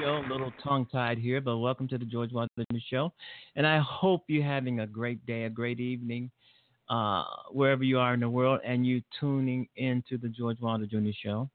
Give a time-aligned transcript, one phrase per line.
[0.00, 0.22] Show.
[0.26, 2.78] A little tongue tied here, but welcome to the George Jr.
[2.88, 3.12] Show.
[3.56, 6.30] And I hope you're having a great day, a great evening,
[6.88, 11.10] uh, wherever you are in the world, and you tuning into the George Wilder Jr.
[11.22, 11.50] Show.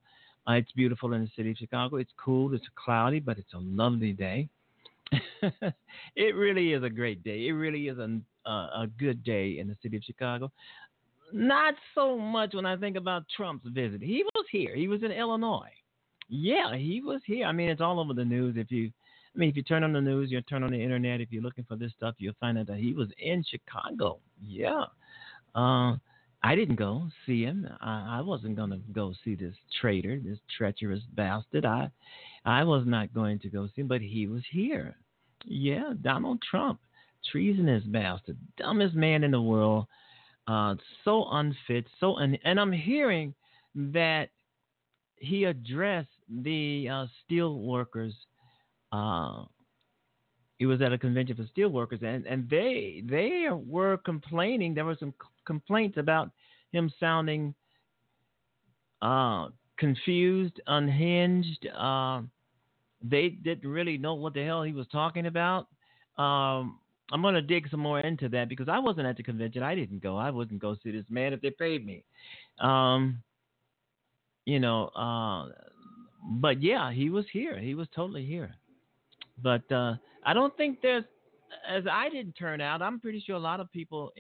[0.48, 1.96] Uh, it's beautiful in the city of Chicago.
[1.96, 2.54] It's cool.
[2.54, 4.48] It's cloudy, but it's a lovely day.
[6.16, 7.48] it really is a great day.
[7.48, 8.50] It really is a, uh,
[8.84, 10.52] a good day in the city of Chicago.
[11.34, 14.02] Not so much when I think about Trump's visit.
[14.02, 14.76] He was here.
[14.76, 15.72] He was in Illinois.
[16.28, 17.46] Yeah, he was here.
[17.46, 18.56] I mean, it's all over the news.
[18.58, 18.92] If you,
[19.36, 21.22] I mean, if you turn on the news, you turn on the internet.
[21.22, 24.20] If you're looking for this stuff, you'll find out that he was in Chicago.
[24.42, 24.86] Yeah.
[25.54, 25.96] Uh,
[26.44, 27.68] I didn't go see him.
[27.82, 31.66] I, I wasn't to go see this traitor, this treacherous bastard.
[31.66, 31.90] I,
[32.46, 34.96] I was not going to go see him, but he was here.
[35.44, 36.80] Yeah, Donald Trump,
[37.32, 39.88] treasonous bastard, dumbest man in the world.
[40.48, 43.34] Uh, so unfit, so un- and I'm hearing
[43.74, 44.30] that
[45.18, 48.14] he addressed the uh, steel workers.
[48.92, 49.44] Uh,
[50.58, 54.74] he was at a convention for steel workers, and, and they they were complaining.
[54.74, 55.14] There were some
[55.46, 56.32] complaints about
[56.72, 57.54] him sounding
[59.02, 61.68] uh, confused, unhinged.
[61.78, 62.22] Uh,
[63.02, 65.68] they didn't really know what the hell he was talking about.
[66.18, 66.80] Um,
[67.12, 69.62] I'm going to dig some more into that because I wasn't at the convention.
[69.62, 70.18] I didn't go.
[70.18, 72.04] I wouldn't go see this man if they paid me.
[72.60, 73.22] Um,
[74.46, 75.50] you know, uh,
[76.26, 77.58] but yeah, he was here.
[77.60, 78.56] He was totally here.
[79.42, 81.04] But uh, I don't think there's,
[81.70, 84.14] as I didn't turn out, I'm pretty sure a lot of people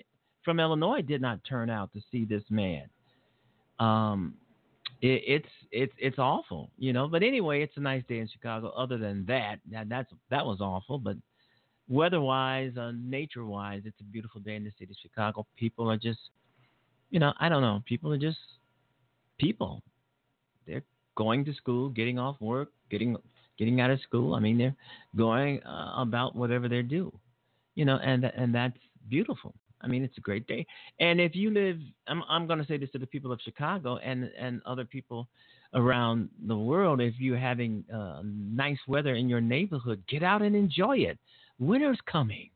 [0.43, 2.83] from Illinois did not turn out to see this man.
[3.79, 4.35] Um,
[5.01, 7.07] it, it's it's it's awful, you know.
[7.07, 8.69] But anyway, it's a nice day in Chicago.
[8.69, 10.97] Other than that, that that's that was awful.
[10.97, 11.17] But
[11.89, 15.45] weather-wise, uh, nature-wise, it's a beautiful day in the city of Chicago.
[15.57, 16.19] People are just,
[17.09, 17.83] you know, I don't know.
[17.85, 18.37] People are just
[19.37, 19.81] people
[20.65, 20.83] they're
[21.15, 23.15] going to school, getting off work, getting
[23.57, 24.35] getting out of school.
[24.35, 24.75] I mean, they're
[25.15, 27.11] going uh, about whatever they do,
[27.75, 28.77] you know, and and that's
[29.09, 29.53] beautiful.
[29.81, 30.65] I mean, it's a great day.
[30.99, 31.77] And if you live,
[32.07, 35.27] I'm I'm going to say this to the people of Chicago and and other people
[35.73, 37.01] around the world.
[37.01, 41.19] If you're having uh, nice weather in your neighborhood, get out and enjoy it.
[41.59, 42.49] Winter's coming.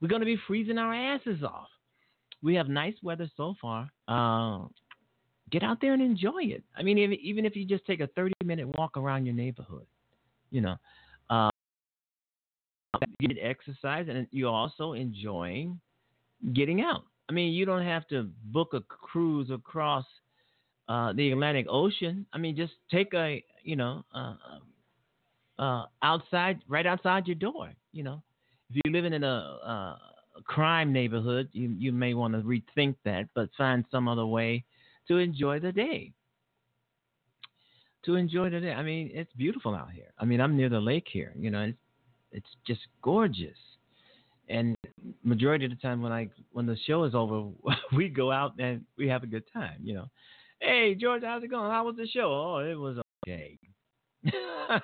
[0.00, 1.68] We're going to be freezing our asses off.
[2.42, 3.90] We have nice weather so far.
[4.06, 4.66] Uh,
[5.50, 6.62] get out there and enjoy it.
[6.76, 9.86] I mean, if, even if you just take a 30 minute walk around your neighborhood,
[10.50, 10.76] you know,
[11.30, 11.50] uh,
[13.20, 15.78] get exercise and you're also enjoying
[16.52, 17.04] getting out.
[17.28, 20.04] I mean, you don't have to book a cruise across
[20.88, 22.26] uh, the Atlantic Ocean.
[22.32, 24.34] I mean, just take a, you know, uh,
[25.58, 27.72] uh, outside, right outside your door.
[27.92, 28.22] You know,
[28.70, 29.98] if you're living in a, a
[30.44, 34.64] crime neighborhood, you you may want to rethink that, but find some other way
[35.08, 36.12] to enjoy the day.
[38.04, 38.72] To enjoy the day.
[38.72, 40.12] I mean, it's beautiful out here.
[40.18, 41.32] I mean, I'm near the lake here.
[41.36, 41.78] You know, it's
[42.32, 43.56] it's just gorgeous.
[44.48, 44.76] And
[45.24, 47.48] majority of the time when I when the show is over,
[47.96, 49.78] we go out and we have a good time.
[49.82, 50.08] You know,
[50.60, 51.70] hey George, how's it going?
[51.70, 52.30] How was the show?
[52.32, 53.58] Oh, it was okay.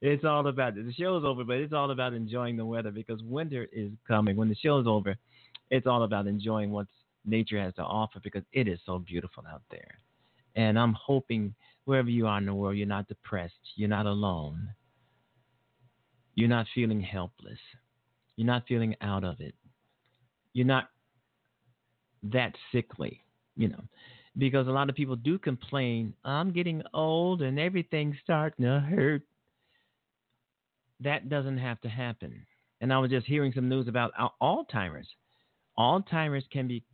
[0.00, 3.22] it's all about the show is over, but it's all about enjoying the weather because
[3.22, 4.36] winter is coming.
[4.36, 5.16] When the show is over,
[5.70, 6.90] it's all about enjoying what's
[7.24, 9.98] nature has to offer because it is so beautiful out there.
[10.56, 14.68] And I'm hoping wherever you are in the world, you're not depressed, you're not alone,
[16.34, 17.58] you're not feeling helpless,
[18.36, 19.54] you're not feeling out of it,
[20.52, 20.88] you're not
[22.22, 23.22] that sickly,
[23.56, 23.82] you know.
[24.38, 29.22] Because a lot of people do complain, I'm getting old and everything's starting to hurt.
[31.00, 32.46] That doesn't have to happen.
[32.80, 35.08] And I was just hearing some news about Alzheimer's.
[35.78, 36.84] Alzheimer's can be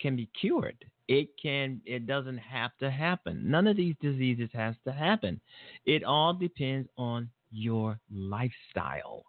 [0.00, 0.76] can be cured.
[1.08, 3.50] It can it doesn't have to happen.
[3.50, 5.40] None of these diseases has to happen.
[5.86, 9.24] It all depends on your lifestyle.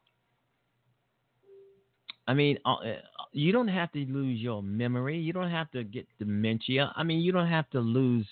[2.27, 2.75] I mean, uh,
[3.31, 5.17] you don't have to lose your memory.
[5.17, 6.93] You don't have to get dementia.
[6.95, 8.27] I mean, you don't have to lose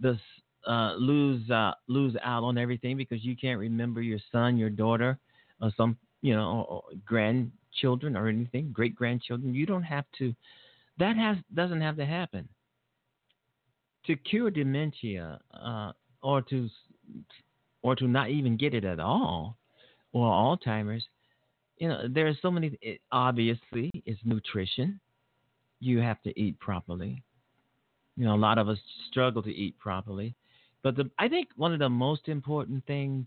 [0.00, 0.18] the
[0.66, 5.18] uh, lose uh, lose out on everything because you can't remember your son, your daughter,
[5.60, 9.54] or some you know grandchildren or anything, great grandchildren.
[9.54, 10.34] You don't have to
[10.98, 12.48] that has doesn't have to happen.
[14.06, 15.92] To cure dementia, uh,
[16.22, 16.68] or to
[17.82, 19.56] or to not even get it at all,
[20.12, 21.04] or Alzheimer's,
[21.78, 22.78] you know, there are so many.
[22.80, 25.00] It, obviously, it's nutrition.
[25.80, 27.22] You have to eat properly.
[28.16, 30.34] You know, a lot of us struggle to eat properly,
[30.82, 33.26] but the, I think one of the most important things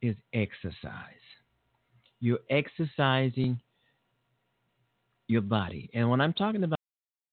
[0.00, 1.22] is exercise.
[2.20, 3.60] You're exercising
[5.32, 5.90] your body.
[5.94, 6.78] And when I'm talking about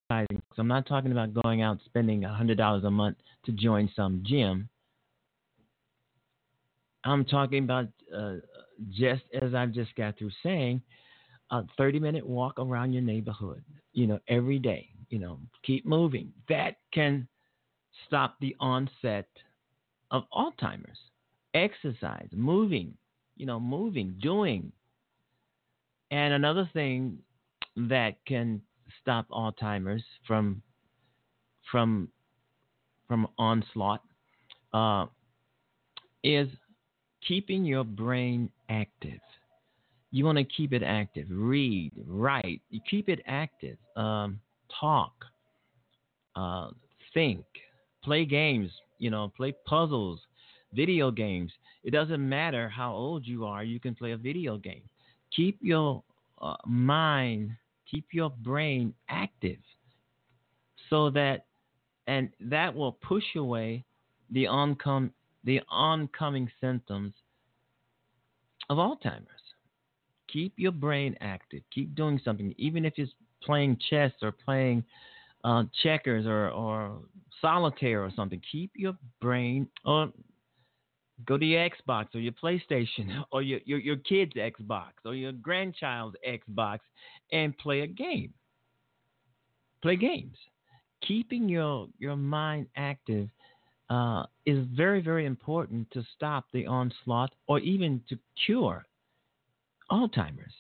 [0.09, 4.69] exercising, I'm not talking about going out spending $100 a month to join some gym.
[7.03, 8.35] I'm talking about uh,
[8.89, 10.81] just as I just got through saying,
[11.51, 16.31] a 30 minute walk around your neighborhood, you know, every day, you know, keep moving.
[16.47, 17.27] That can
[18.07, 19.27] stop the onset
[20.11, 20.97] of Alzheimer's.
[21.55, 22.95] Exercise, moving,
[23.35, 24.71] you know, moving, doing.
[26.11, 27.17] And another thing
[27.87, 28.61] that can
[29.01, 30.61] stop Alzheimer's from
[31.71, 32.09] from
[33.07, 34.01] from onslaught
[34.73, 35.05] uh,
[36.23, 36.47] is
[37.27, 39.19] keeping your brain active.
[40.11, 41.27] You want to keep it active.
[41.29, 42.61] Read, write.
[42.69, 43.77] You keep it active.
[43.95, 44.39] Um,
[44.79, 45.13] talk,
[46.35, 46.69] uh,
[47.13, 47.45] think,
[48.03, 48.71] play games.
[48.97, 50.19] You know, play puzzles,
[50.73, 51.51] video games.
[51.83, 53.63] It doesn't matter how old you are.
[53.63, 54.81] You can play a video game.
[55.35, 56.03] Keep your
[56.41, 57.51] uh, mind,
[57.89, 59.59] keep your brain active,
[60.89, 61.45] so that,
[62.07, 63.83] and that will push away
[64.31, 65.11] the oncom
[65.45, 67.13] the oncoming symptoms
[68.69, 69.25] of Alzheimer's.
[70.31, 71.61] Keep your brain active.
[71.73, 74.83] Keep doing something, even if it's playing chess or playing
[75.43, 76.99] uh, checkers or, or
[77.41, 78.41] solitaire or something.
[78.51, 80.11] Keep your brain or
[81.25, 85.31] go to your Xbox or your PlayStation or your, your, your kid's Xbox or your
[85.31, 86.79] grandchild's Xbox
[87.31, 88.33] and play a game.
[89.81, 90.37] Play games.
[91.07, 93.29] Keeping your, your mind active
[93.89, 98.85] uh, is very, very important to stop the onslaught or even to cure
[99.91, 100.53] Alzheimer's.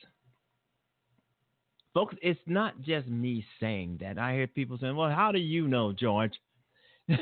[1.93, 4.17] Folks, it's not just me saying that.
[4.17, 6.33] I hear people saying, well, how do you know, George?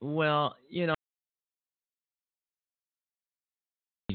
[0.00, 0.94] well, you know,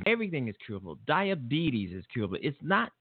[0.05, 0.97] everything is curable.
[1.05, 2.37] Diabetes is curable.
[2.41, 2.91] It's not,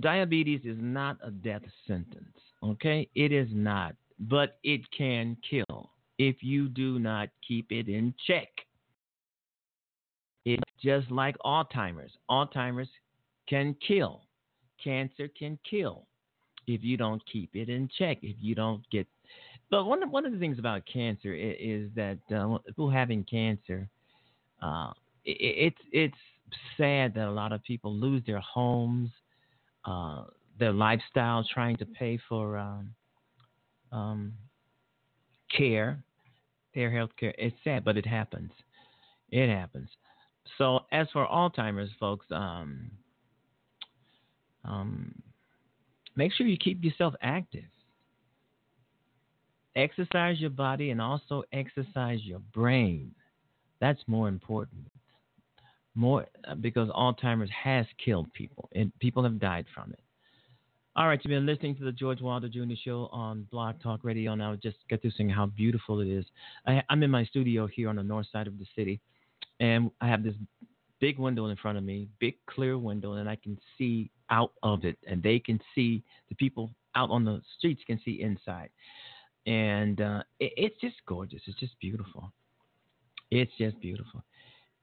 [0.00, 3.08] diabetes is not a death sentence, okay?
[3.14, 8.48] It is not, but it can kill if you do not keep it in check.
[10.44, 12.12] It's just like Alzheimer's.
[12.30, 12.88] Alzheimer's
[13.48, 14.22] can kill.
[14.82, 16.06] Cancer can kill
[16.66, 18.18] if you don't keep it in check.
[18.22, 19.06] If you don't get,
[19.70, 23.24] but one of, one of the things about cancer is, is that uh, people having
[23.24, 23.88] cancer,
[24.62, 24.92] uh,
[25.24, 26.16] it's it's
[26.76, 29.10] sad that a lot of people lose their homes,
[29.84, 30.24] uh,
[30.58, 32.94] their lifestyle, trying to pay for um,
[33.92, 34.32] um,
[35.56, 36.02] care,
[36.74, 37.34] their health care.
[37.38, 38.50] It's sad, but it happens.
[39.30, 39.88] It happens.
[40.58, 42.90] So as for Alzheimer's, folks, um,
[44.64, 45.14] um,
[46.16, 47.64] make sure you keep yourself active.
[49.76, 53.12] Exercise your body and also exercise your brain.
[53.80, 54.86] That's more important.
[55.94, 60.00] More uh, because Alzheimer's has killed people and people have died from it.
[60.96, 62.74] All right, you've been listening to the George Wilder Jr.
[62.84, 66.24] Show on Blog Talk Radio, and I'll just get to saying how beautiful it is.
[66.68, 69.00] I, I'm in my studio here on the north side of the city,
[69.58, 70.34] and I have this
[71.00, 74.84] big window in front of me, big clear window, and I can see out of
[74.84, 78.70] it, and they can see the people out on the streets can see inside,
[79.46, 81.42] and uh, it, it's just gorgeous.
[81.46, 82.32] It's just beautiful.
[83.32, 84.22] It's just beautiful,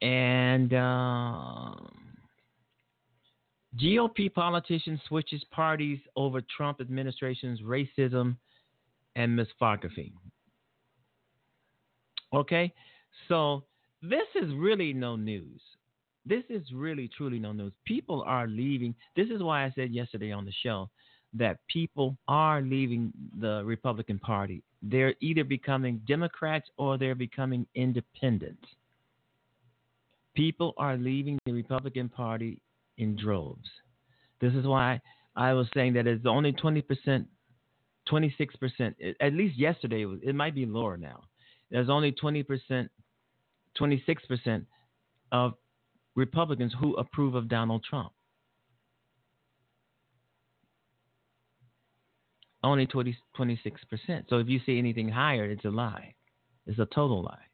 [0.01, 0.73] and.
[0.73, 1.71] Uh,
[3.79, 8.35] GOP politician switches parties over Trump administration's racism
[9.15, 10.11] and misfotography.
[12.33, 12.73] Okay,
[13.27, 13.63] so
[14.01, 15.61] this is really no news.
[16.25, 17.73] This is really truly no news.
[17.85, 18.93] People are leaving.
[19.15, 20.89] This is why I said yesterday on the show
[21.33, 24.63] that people are leaving the Republican Party.
[24.81, 28.59] They're either becoming Democrats or they're becoming independent.
[30.35, 32.61] People are leaving the Republican Party
[32.97, 33.69] in droves.
[34.39, 35.01] This is why
[35.35, 37.25] I was saying that it's only 20%,
[38.09, 41.23] 26%, at least yesterday, it might be lower now.
[41.69, 42.89] There's only 20%,
[43.79, 44.65] 26%
[45.31, 45.53] of
[46.15, 48.11] Republicans who approve of Donald Trump.
[52.63, 53.61] Only 20, 26%.
[54.29, 56.13] So if you see anything higher, it's a lie.
[56.67, 57.50] It's a total lie.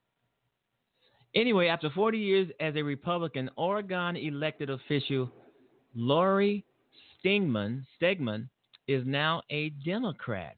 [1.37, 5.29] Anyway, after 40 years as a Republican, Oregon elected official
[5.93, 6.65] Lori
[7.23, 8.49] Stegmann, Stegmann
[8.87, 10.55] is now a Democrat.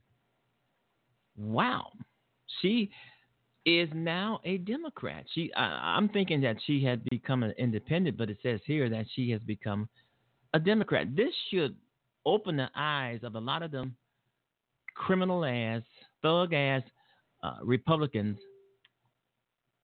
[1.36, 1.92] Wow.
[2.62, 2.92] She
[3.66, 5.26] is now a Democrat.
[5.36, 9.06] She, I, am thinking that she had become an independent, but it says here that
[9.14, 9.90] she has become
[10.54, 11.14] a Democrat.
[11.14, 11.76] This should
[12.26, 13.98] open the eyes of a lot of them
[14.96, 15.82] criminal ass,
[16.22, 16.84] thug ass
[17.44, 18.38] uh, Republicans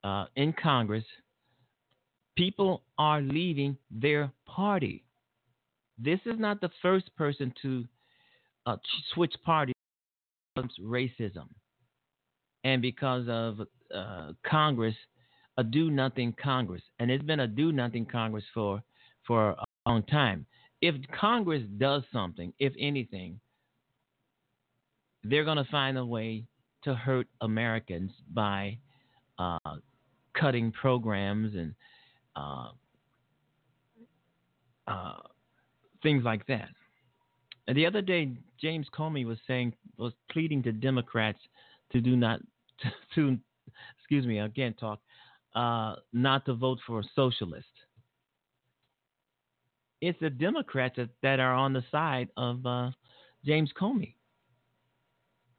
[0.06, 1.04] uh, in Congress.
[2.38, 5.04] People are leaving their party.
[5.98, 7.86] This is not the first person to
[8.66, 8.78] uh,
[9.14, 9.74] switch parties
[10.82, 11.48] racism
[12.64, 13.60] and because of
[13.94, 14.96] uh, Congress
[15.58, 18.84] a do nothing Congress, and it's been a do nothing Congress for
[19.26, 20.46] for a long time.
[20.82, 23.40] If Congress does something, if anything,
[25.24, 26.46] they're going to find a way
[26.84, 28.78] to hurt Americans by
[29.40, 29.58] uh,
[30.40, 31.74] cutting programs and
[32.36, 32.70] uh,
[34.88, 35.18] uh,
[36.04, 36.70] things like that.
[37.68, 41.40] And the other day, James Comey was saying was pleading to Democrats
[41.92, 42.40] to do not
[42.82, 43.40] to, to
[43.98, 45.00] excuse me, I can't talk,
[45.56, 47.66] uh, not to vote for a socialist.
[50.02, 52.92] It's the Democrats that, that are on the side of uh,
[53.46, 54.15] James Comey.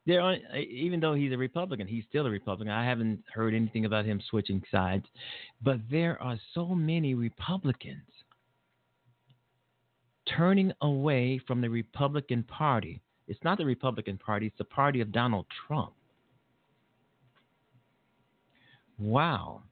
[0.06, 2.72] They're even though he's a Republican, he's still a Republican.
[2.72, 5.04] I haven't heard anything about him switching sides,
[5.62, 8.06] but there are so many Republicans
[10.36, 13.00] turning away from the Republican Party.
[13.28, 15.92] It's not the Republican Party, it's the party of Donald Trump.
[18.98, 19.62] Wow.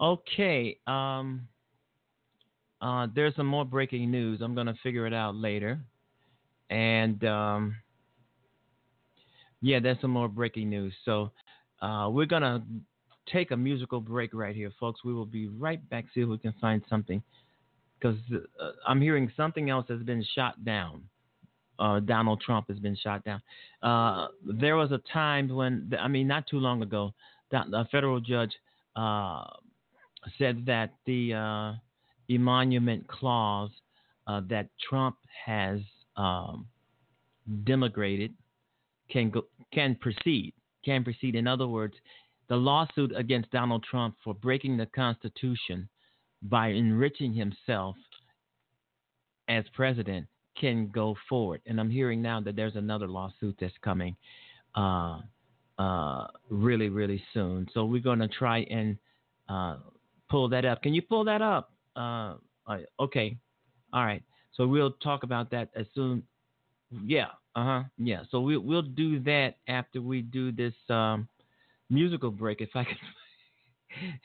[0.00, 0.78] Okay.
[0.86, 1.48] Um,
[2.80, 4.40] uh, there's some more breaking news.
[4.40, 5.78] I'm going to figure it out later.
[6.70, 7.76] And um,
[9.62, 10.94] yeah, there's some more breaking news.
[11.04, 11.30] So
[11.82, 12.62] uh, we're going to
[13.30, 15.04] take a musical break right here, folks.
[15.04, 17.22] We will be right back, see if we can find something.
[17.98, 21.02] Because uh, I'm hearing something else has been shot down.
[21.78, 23.40] Uh, Donald Trump has been shot down.
[23.82, 27.12] Uh, there was a time when, I mean, not too long ago,
[27.52, 28.52] a federal judge
[28.96, 29.44] uh,
[30.38, 31.72] said that the uh,
[32.32, 33.70] emolument clause
[34.48, 35.80] that Trump has
[36.16, 36.64] um,
[37.64, 38.32] demigrated
[39.10, 40.54] can go, can proceed.
[40.84, 41.34] Can proceed.
[41.34, 41.94] In other words,
[42.48, 45.88] the lawsuit against Donald Trump for breaking the Constitution
[46.42, 47.96] by enriching himself
[49.48, 50.26] as president
[50.58, 51.60] can go forward.
[51.66, 54.16] And I'm hearing now that there's another lawsuit that's coming.
[54.74, 55.20] Uh,
[55.78, 57.66] uh, really, really soon.
[57.72, 58.98] So we're going to try and
[59.48, 59.76] uh,
[60.28, 60.82] pull that up.
[60.82, 61.72] Can you pull that up?
[61.96, 62.34] Uh,
[63.00, 63.36] okay.
[63.92, 64.22] All right.
[64.52, 66.22] So we'll talk about that as soon.
[67.04, 67.28] Yeah.
[67.54, 67.82] Uh huh.
[67.98, 68.22] Yeah.
[68.30, 71.28] So we'll we'll do that after we do this um,
[71.88, 72.60] musical break.
[72.60, 72.96] If I can,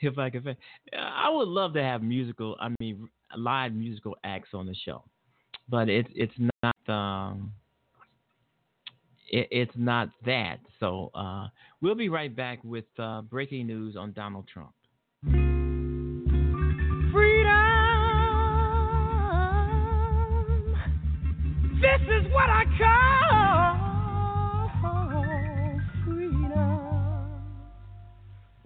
[0.00, 0.56] if I can,
[0.96, 2.56] I would love to have musical.
[2.60, 5.02] I mean, live musical acts on the show,
[5.68, 6.94] but it's it's not.
[6.94, 7.52] Um,
[9.28, 10.58] it, it's not that.
[10.78, 11.48] So uh,
[11.80, 14.70] we'll be right back with uh, breaking news on Donald Trump.
[15.22, 15.96] Freedom.
[21.80, 23.05] This is what I call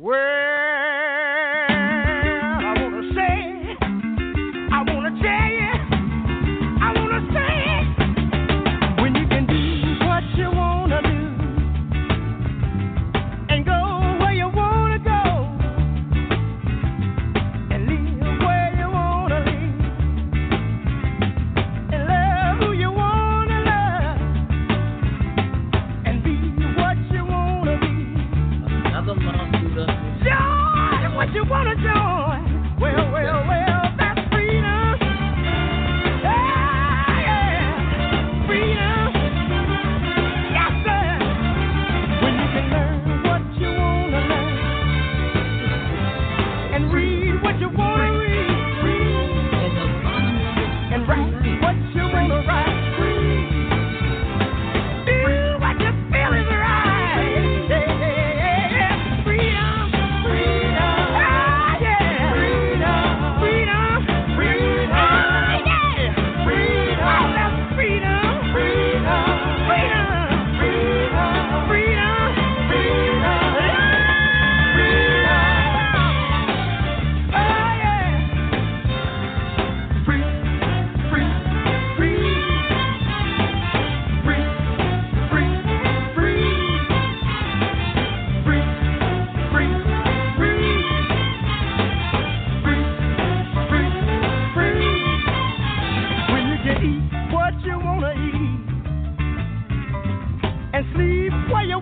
[0.00, 0.50] Where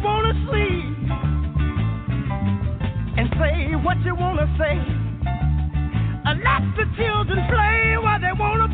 [0.02, 1.16] wanna see,
[3.18, 4.78] and say what you wanna say.
[6.24, 8.67] I let the children play while they wanna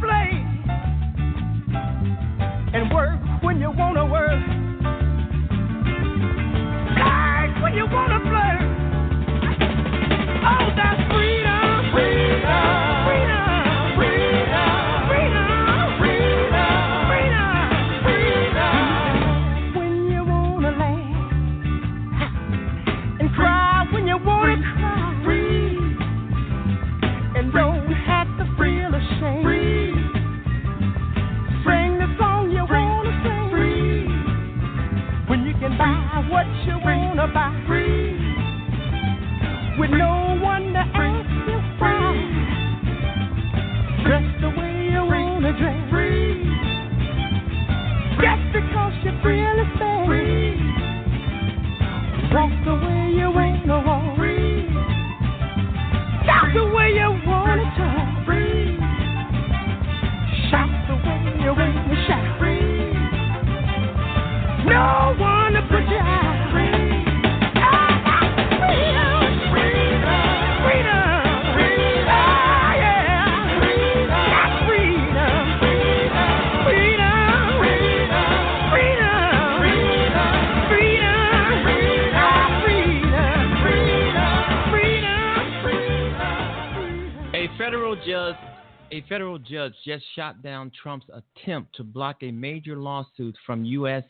[89.09, 94.05] federal judge just shot down Trump's attempt to block a major lawsuit from U.S.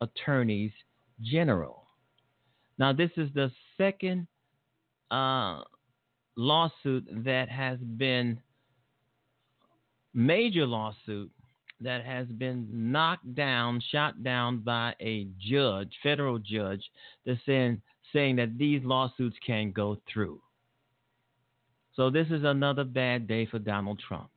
[0.00, 0.72] attorneys
[1.22, 1.86] general.
[2.78, 4.26] Now, this is the second
[5.10, 5.62] uh,
[6.36, 8.40] lawsuit that has been
[10.14, 11.30] major lawsuit
[11.80, 16.82] that has been knocked down, shot down by a judge, federal judge,
[17.24, 17.80] that's saying
[18.12, 20.40] saying that these lawsuits can't go through.
[22.00, 24.30] So this is another bad day for Donald Trump.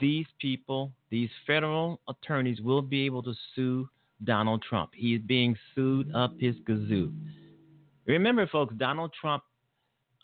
[0.00, 3.88] These people, these federal attorneys, will be able to sue
[4.24, 4.90] Donald Trump.
[4.92, 7.14] He is being sued up his kazoo.
[8.06, 9.44] Remember, folks, Donald Trump,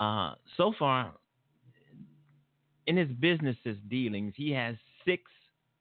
[0.01, 1.13] uh, so far
[2.89, 5.23] in his businesses dealings, he has six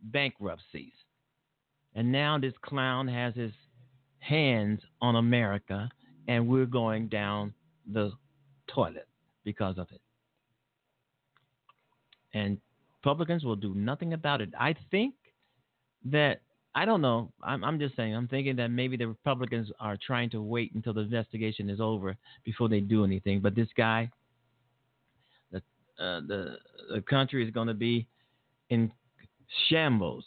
[0.03, 0.93] bankruptcies.
[1.95, 3.53] And now this clown has his
[4.19, 5.89] hands on America,
[6.27, 7.55] and we're going down
[7.91, 8.11] the
[8.67, 9.07] toilet
[9.43, 10.00] because of it.
[12.33, 12.57] And
[13.01, 14.49] Republicans will do nothing about it.
[14.59, 15.15] I think
[16.05, 16.41] that
[16.73, 17.31] I don't know.
[17.43, 18.15] I'm, I'm just saying.
[18.15, 22.15] I'm thinking that maybe the Republicans are trying to wait until the investigation is over
[22.45, 23.41] before they do anything.
[23.41, 24.09] But this guy,
[25.51, 25.57] the
[25.99, 26.57] uh, the
[26.93, 28.07] the country is going to be
[28.69, 28.91] in
[29.67, 30.23] shambles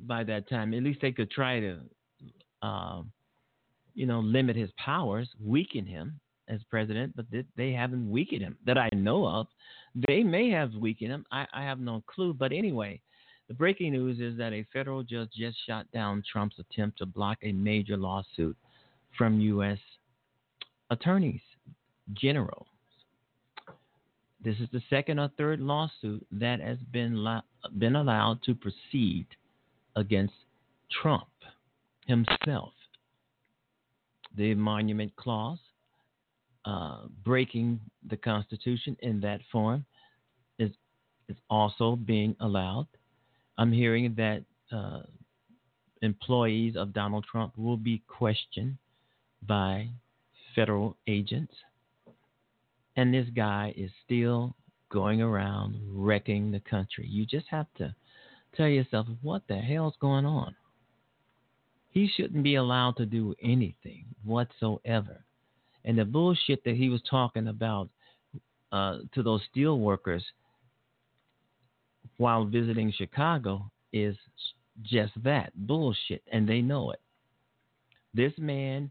[0.00, 0.74] by that time.
[0.74, 1.78] At least they could try to,
[2.62, 3.02] uh,
[3.94, 6.18] you know, limit his powers, weaken him
[6.48, 7.14] as president.
[7.14, 9.46] But they haven't weakened him that I know of.
[9.94, 11.26] They may have weakened him.
[11.30, 12.34] I, I have no clue.
[12.34, 13.00] But anyway
[13.52, 17.36] the breaking news is that a federal judge just shot down Trump's attempt to block
[17.42, 18.56] a major lawsuit
[19.18, 19.78] from U.S.
[20.90, 21.42] attorneys
[22.14, 22.66] general.
[24.42, 27.42] This is the second or third lawsuit that has been
[27.78, 29.26] been allowed to proceed
[29.96, 30.34] against
[31.02, 31.28] Trump
[32.06, 32.72] himself.
[34.36, 35.58] The Emolument Clause,
[36.64, 39.84] uh, breaking the Constitution in that form,
[40.58, 40.70] is
[41.28, 42.86] is also being allowed.
[43.58, 45.02] I'm hearing that uh,
[46.02, 48.76] employees of Donald Trump will be questioned
[49.46, 49.88] by
[50.54, 51.54] federal agents.
[52.96, 54.54] And this guy is still
[54.90, 57.06] going around wrecking the country.
[57.08, 57.94] You just have to
[58.54, 60.54] tell yourself, what the hell's going on?
[61.90, 65.24] He shouldn't be allowed to do anything whatsoever.
[65.84, 67.88] And the bullshit that he was talking about
[68.70, 70.24] uh, to those steel workers
[72.18, 74.16] while visiting Chicago is
[74.82, 77.00] just that bullshit, and they know it.
[78.14, 78.90] This man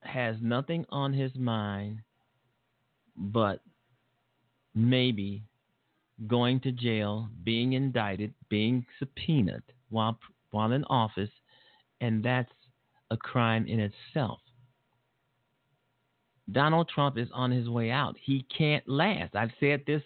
[0.00, 2.00] has nothing on his mind
[3.16, 3.60] but
[4.74, 5.42] maybe
[6.26, 10.18] going to jail, being indicted, being subpoenaed while
[10.50, 11.30] while in office,
[12.00, 12.52] and that's
[13.10, 14.38] a crime in itself.
[16.50, 18.16] Donald Trump is on his way out.
[18.22, 19.34] He can't last.
[19.34, 20.02] I've said this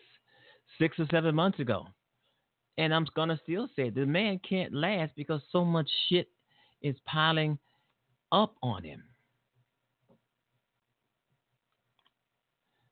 [0.78, 1.86] six or seven months ago.
[2.76, 3.94] And I'm going to still say it.
[3.94, 6.28] the man can't last because so much shit
[6.80, 7.58] is piling
[8.30, 9.02] up on him.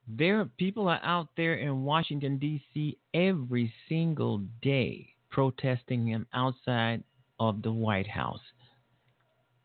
[0.08, 2.96] There, people are out there in Washington D.C.
[3.12, 7.02] every single day protesting him outside
[7.40, 8.40] of the White House,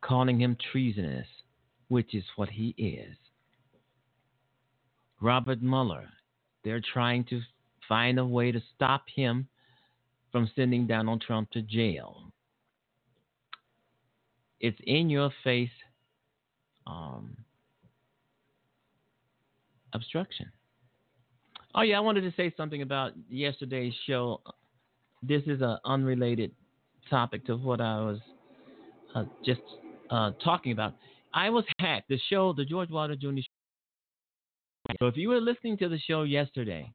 [0.02, 1.28] calling him treasonous,
[1.90, 3.16] which is what he is.
[5.22, 6.10] Robert Mueller,
[6.64, 7.42] they're trying to
[7.88, 9.48] find a way to stop him
[10.32, 12.24] from sending Donald Trump to jail.
[14.60, 15.70] It's in your face
[16.88, 17.36] um,
[19.94, 20.52] obstruction.
[21.74, 24.42] Oh, yeah, I wanted to say something about yesterday's show.
[25.24, 26.52] This is an unrelated
[27.10, 28.20] topic to what I was
[29.16, 29.62] uh, just
[30.10, 30.96] uh, talking about.
[31.34, 32.10] I was hacked.
[32.10, 33.40] The show, the George Wilder Jr.
[35.00, 36.92] So if you were listening to the show yesterday,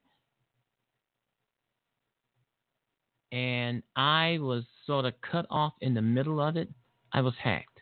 [3.33, 6.69] and I was sort of cut off in the middle of it.
[7.13, 7.81] I was hacked.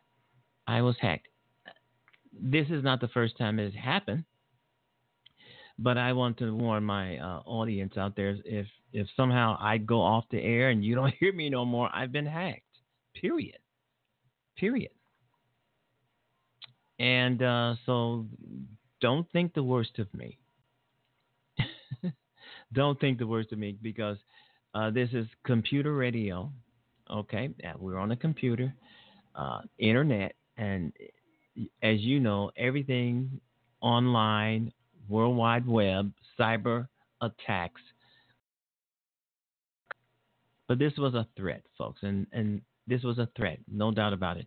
[0.66, 1.29] I was hacked.
[2.33, 4.24] This is not the first time it has happened,
[5.79, 10.00] but I want to warn my uh, audience out there: if if somehow I go
[10.00, 12.62] off the air and you don't hear me no more, I've been hacked.
[13.20, 13.59] Period.
[14.57, 14.90] Period.
[16.98, 18.27] And uh, so,
[19.04, 20.38] don't think the worst of me.
[22.72, 24.16] don't think the worst of me because
[24.74, 26.50] uh, this is computer radio.
[27.10, 28.72] Okay, we're on a computer,
[29.34, 30.90] uh, internet, and
[31.82, 33.42] as you know, everything
[33.82, 34.72] online,
[35.06, 36.88] World Wide Web, cyber
[37.20, 37.82] attacks.
[40.66, 44.38] But this was a threat, folks, and, and this was a threat, no doubt about
[44.38, 44.46] it.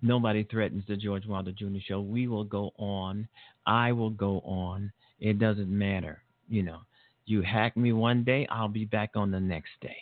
[0.00, 1.80] Nobody threatens the George Wilder Jr.
[1.86, 2.00] Show.
[2.00, 3.28] We will go on.
[3.70, 4.92] I will go on.
[5.20, 6.80] It doesn't matter, you know
[7.26, 9.96] You hack me one day, I'll be back on the next day.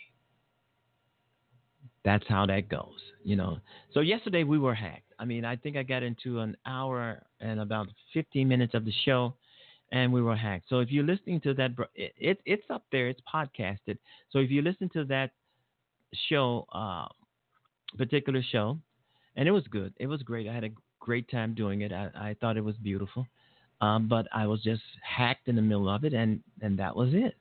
[2.03, 3.59] That's how that goes, you know.
[3.93, 5.13] So yesterday we were hacked.
[5.19, 8.93] I mean, I think I got into an hour and about 15 minutes of the
[9.05, 9.35] show,
[9.91, 10.69] and we were hacked.
[10.69, 13.09] So if you're listening to that, it, it it's up there.
[13.09, 13.97] It's podcasted.
[14.31, 15.31] So if you listen to that
[16.29, 17.07] show, uh,
[17.97, 18.79] particular show,
[19.35, 19.93] and it was good.
[19.99, 20.47] It was great.
[20.47, 21.91] I had a great time doing it.
[21.91, 23.27] I, I thought it was beautiful,
[23.81, 27.09] um, but I was just hacked in the middle of it, and and that was
[27.13, 27.35] it.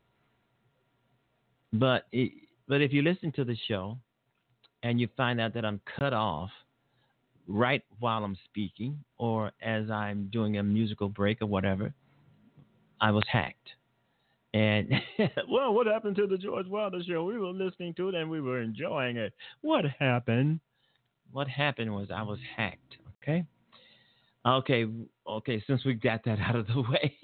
[1.72, 2.32] But it,
[2.66, 3.98] but if you listen to the show,
[4.82, 6.50] and you find out that I'm cut off
[7.46, 11.92] right while I'm speaking, or as I'm doing a musical break or whatever,
[13.00, 13.70] I was hacked.
[14.54, 14.92] And
[15.48, 17.24] well, what happened to the George Wilder show?
[17.24, 19.32] We were listening to it and we were enjoying it.
[19.60, 20.60] What happened?
[21.32, 22.96] What happened was I was hacked.
[23.22, 23.44] Okay.
[24.46, 24.86] Okay.
[25.26, 25.62] Okay.
[25.66, 27.16] Since we got that out of the way,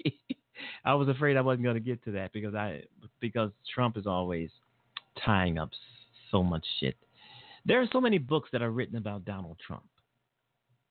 [0.83, 2.83] I was afraid I wasn't going to get to that because I
[3.19, 4.49] because Trump is always
[5.23, 5.69] tying up
[6.31, 6.95] so much shit.
[7.65, 9.83] There are so many books that are written about Donald Trump.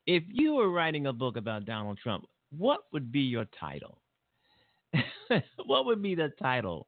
[0.07, 3.99] If you were writing a book about Donald Trump, what would be your title?
[5.67, 6.87] what would be the title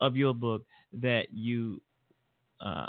[0.00, 1.80] of your book that you
[2.60, 2.86] uh,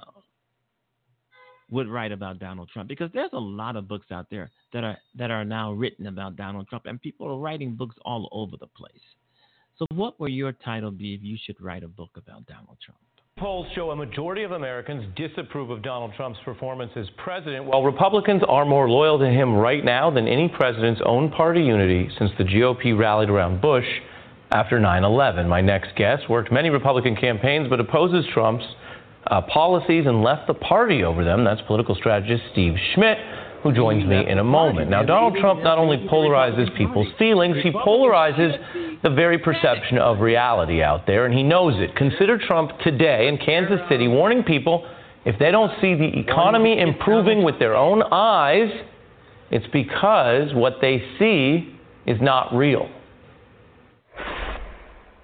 [1.72, 2.90] would write about Donald Trump?
[2.90, 6.36] Because there's a lot of books out there that are that are now written about
[6.36, 8.92] Donald Trump, and people are writing books all over the place.
[9.78, 13.00] So, what would your title be if you should write a book about Donald Trump?
[13.38, 18.42] Polls show a majority of Americans disapprove of Donald Trump's performance as president, while Republicans
[18.50, 22.44] are more loyal to him right now than any president's own party unity since the
[22.44, 23.86] GOP rallied around Bush
[24.52, 25.48] after 9 11.
[25.48, 28.66] My next guest worked many Republican campaigns but opposes Trump's
[29.30, 31.44] uh, policies and left the party over them.
[31.44, 33.18] That's political strategist Steve Schmidt,
[33.64, 34.90] who joins me in a moment.
[34.90, 40.82] Now, Donald Trump not only polarizes people's feelings, he polarizes the very perception of reality
[40.82, 41.96] out there, and he knows it.
[41.96, 44.86] Consider Trump today in Kansas City warning people
[45.26, 48.70] if they don't see the economy improving with their own eyes,
[49.52, 52.90] it's because what they see is not real.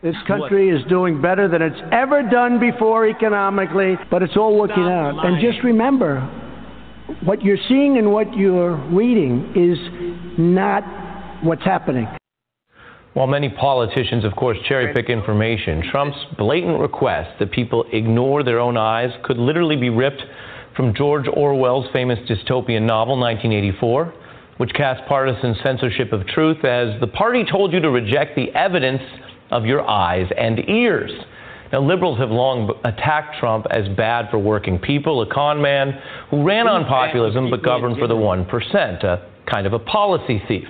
[0.05, 4.83] This country is doing better than it's ever done before economically, but it's all working
[4.83, 5.25] out.
[5.25, 6.21] And just remember,
[7.23, 9.79] what you're seeing and what you're reading is
[10.37, 10.83] not
[11.43, 12.07] what's happening.
[13.15, 18.59] While many politicians, of course, cherry pick information, Trump's blatant request that people ignore their
[18.59, 20.21] own eyes could literally be ripped
[20.77, 24.13] from George Orwell's famous dystopian novel, 1984,
[24.57, 29.01] which cast partisan censorship of truth as the party told you to reject the evidence
[29.51, 31.11] of your eyes and ears.
[31.71, 36.43] Now, liberals have long attacked Trump as bad for working people, a con man who
[36.43, 40.67] ran on populism but governed for the 1%, a kind of a policy thief.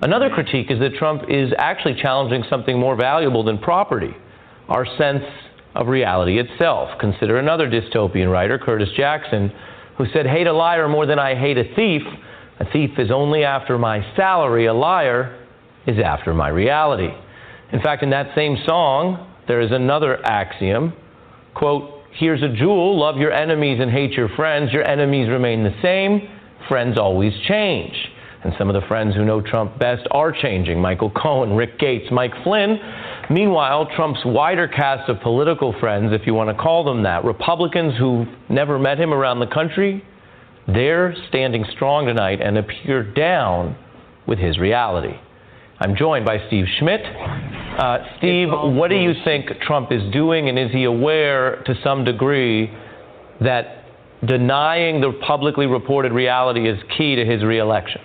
[0.00, 4.14] Another critique is that Trump is actually challenging something more valuable than property
[4.68, 5.24] our sense
[5.74, 6.90] of reality itself.
[7.00, 9.52] Consider another dystopian writer, Curtis Jackson,
[9.96, 12.02] who said, Hate a liar more than I hate a thief.
[12.60, 15.44] A thief is only after my salary, a liar
[15.86, 17.08] is after my reality.
[17.72, 20.92] In fact, in that same song, there is another axiom
[21.58, 24.72] quote, Here's a jewel love your enemies and hate your friends.
[24.72, 26.28] Your enemies remain the same,
[26.68, 27.94] friends always change.
[28.44, 32.06] And some of the friends who know Trump best are changing Michael Cohen, Rick Gates,
[32.10, 32.78] Mike Flynn.
[33.30, 37.94] Meanwhile, Trump's wider cast of political friends, if you want to call them that, Republicans
[37.98, 40.04] who've never met him around the country,
[40.66, 43.76] they're standing strong tonight and appear down
[44.26, 45.18] with his reality.
[45.80, 47.02] I'm joined by Steve Schmidt.
[47.04, 52.04] Uh, Steve, what do you think Trump is doing, and is he aware to some
[52.04, 52.68] degree
[53.40, 53.84] that
[54.26, 58.00] denying the publicly reported reality is key to his reelection?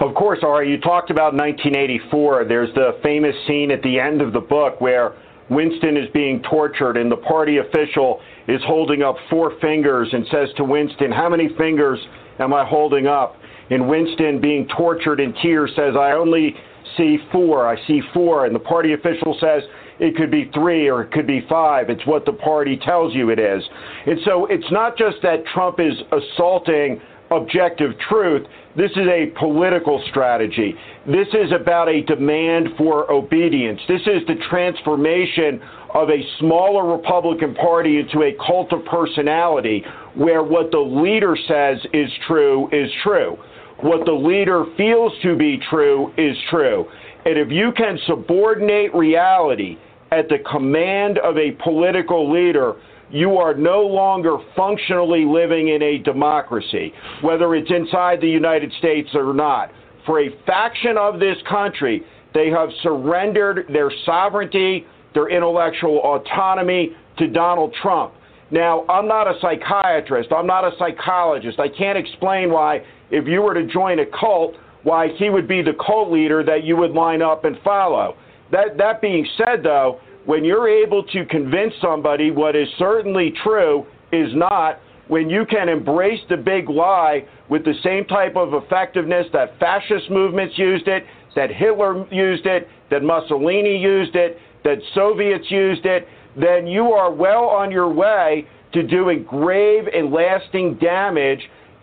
[0.00, 2.44] Of course, Ari, you talked about 1984.
[2.44, 5.14] There's the famous scene at the end of the book where
[5.48, 10.50] Winston is being tortured, and the party official is holding up four fingers and says
[10.58, 11.98] to Winston, How many fingers
[12.38, 13.36] am I holding up?
[13.70, 16.54] And Winston, being tortured in tears, says, I only
[16.96, 17.66] see four.
[17.66, 18.46] I see four.
[18.46, 19.62] And the party official says,
[19.98, 21.88] it could be three or it could be five.
[21.88, 23.62] It's what the party tells you it is.
[24.06, 27.00] And so it's not just that Trump is assaulting
[27.30, 28.46] objective truth.
[28.76, 30.74] This is a political strategy.
[31.06, 33.80] This is about a demand for obedience.
[33.88, 35.62] This is the transformation
[35.94, 41.78] of a smaller Republican Party into a cult of personality where what the leader says
[41.92, 43.38] is true is true
[43.84, 46.86] what the leader feels to be true is true.
[47.26, 49.76] And if you can subordinate reality
[50.10, 52.74] at the command of a political leader,
[53.10, 59.10] you are no longer functionally living in a democracy, whether it's inside the United States
[59.14, 59.70] or not.
[60.06, 67.28] For a faction of this country, They have surrendered their sovereignty, their intellectual autonomy to
[67.28, 68.12] Donald Trump.
[68.50, 71.58] Now, I'm not a psychiatrist, I'm not a psychologist.
[71.58, 75.62] I can't explain why, if you were to join a cult, why he would be
[75.62, 78.16] the cult leader that you would line up and follow.
[78.52, 83.86] That, that being said, though, when you're able to convince somebody what is certainly true
[84.12, 89.26] is not, when you can embrace the big lie with the same type of effectiveness
[89.32, 91.04] that fascist movements used it,
[91.36, 96.06] that Hitler used it, that Mussolini used it, that Soviets used it,
[96.40, 101.40] then you are well on your way to doing grave and lasting damage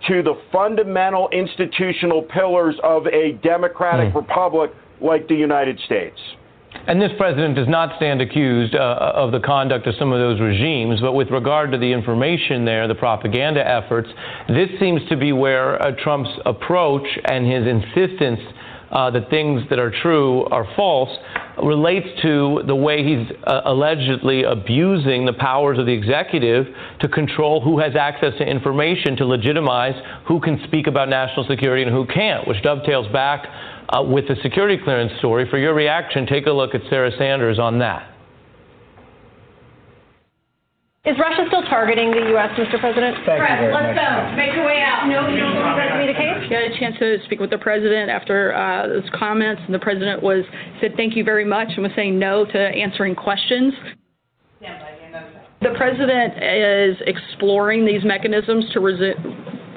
[0.08, 4.16] to the fundamental institutional pillars of a democratic mm.
[4.16, 6.18] republic like the United States.
[6.88, 10.40] And this president does not stand accused uh, of the conduct of some of those
[10.40, 14.10] regimes, but with regard to the information there, the propaganda efforts,
[14.48, 18.40] this seems to be where uh, Trump's approach and his insistence
[18.92, 21.10] uh, that things that are true are false
[21.64, 26.68] relates to the way he's uh, allegedly abusing the powers of the executive
[27.00, 29.96] to control who has access to information to legitimize
[30.28, 33.48] who can speak about national security and who can't, which dovetails back
[33.90, 35.50] uh, with the security clearance story.
[35.50, 38.08] For your reaction, take a look at Sarah Sanders on that.
[41.04, 42.80] Is Russia still targeting the U.S., Mr.
[42.80, 43.18] President?
[43.26, 44.06] Thank Press, you very let's much.
[44.06, 44.36] go.
[44.38, 45.10] Make your way out.
[45.10, 46.46] No, you don't believe that to be the case?
[46.46, 49.80] I had a chance to speak with the president after uh, those comments, and the
[49.80, 50.46] president was
[50.80, 53.74] said thank you very much and was saying no to answering questions.
[55.62, 59.18] The president is exploring these mechanisms to resu-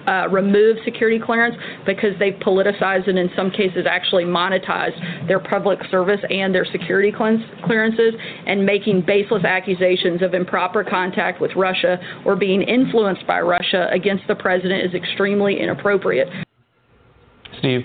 [0.06, 5.78] uh, remove security clearance because they've politicized and in some cases actually monetized their public
[5.90, 8.14] service and their security clearances
[8.46, 14.24] and making baseless accusations of improper contact with Russia or being influenced by Russia against
[14.28, 16.28] the president is extremely inappropriate.
[17.58, 17.82] Steve.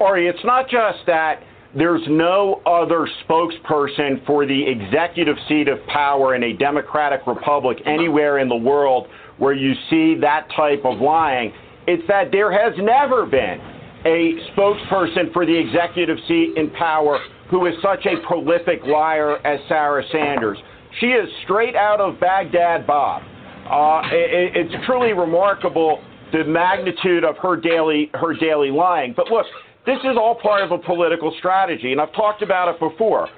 [0.00, 1.42] Ari, it's not just that
[1.76, 8.38] there's no other spokesperson for the executive seat of power in a democratic republic anywhere
[8.38, 11.52] in the world where you see that type of lying.
[11.86, 13.60] It's that there has never been
[14.04, 17.18] a spokesperson for the executive seat in power
[17.50, 20.58] who is such a prolific liar as Sarah Sanders.
[21.00, 23.22] She is straight out of Baghdad Bob.
[23.70, 29.14] Uh, it, it's truly remarkable the magnitude of her daily her daily lying.
[29.16, 29.46] But look,
[29.86, 33.28] this is all part of a political strategy, and I've talked about it before.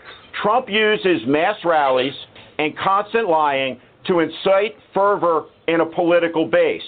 [0.42, 2.14] Trump uses mass rallies
[2.58, 6.82] and constant lying to incite fervor in a political base.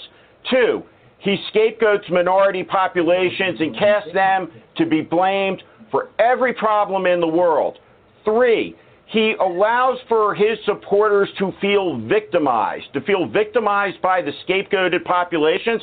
[0.49, 0.83] Two,
[1.19, 7.27] he scapegoats minority populations and casts them to be blamed for every problem in the
[7.27, 7.77] world.
[8.25, 15.03] Three, he allows for his supporters to feel victimized, to feel victimized by the scapegoated
[15.03, 15.81] populations.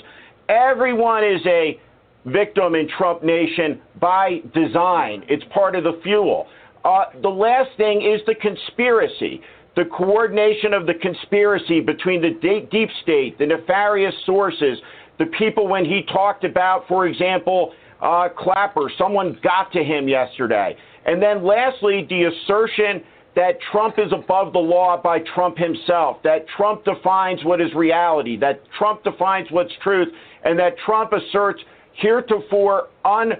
[0.48, 1.78] Everyone is a
[2.26, 5.24] victim in Trump Nation by design.
[5.28, 6.46] It's part of the fuel.
[6.84, 9.42] Uh, the last thing is the conspiracy
[9.78, 12.30] the coordination of the conspiracy between the
[12.68, 14.76] deep state, the nefarious sources,
[15.20, 20.76] the people when he talked about, for example, uh, Clapper, someone got to him yesterday.
[21.06, 23.04] And then lastly, the assertion
[23.36, 28.36] that Trump is above the law by Trump himself, that Trump defines what is reality,
[28.38, 30.08] that Trump defines what's truth,
[30.44, 31.62] and that Trump asserts
[31.92, 33.34] heretofore un,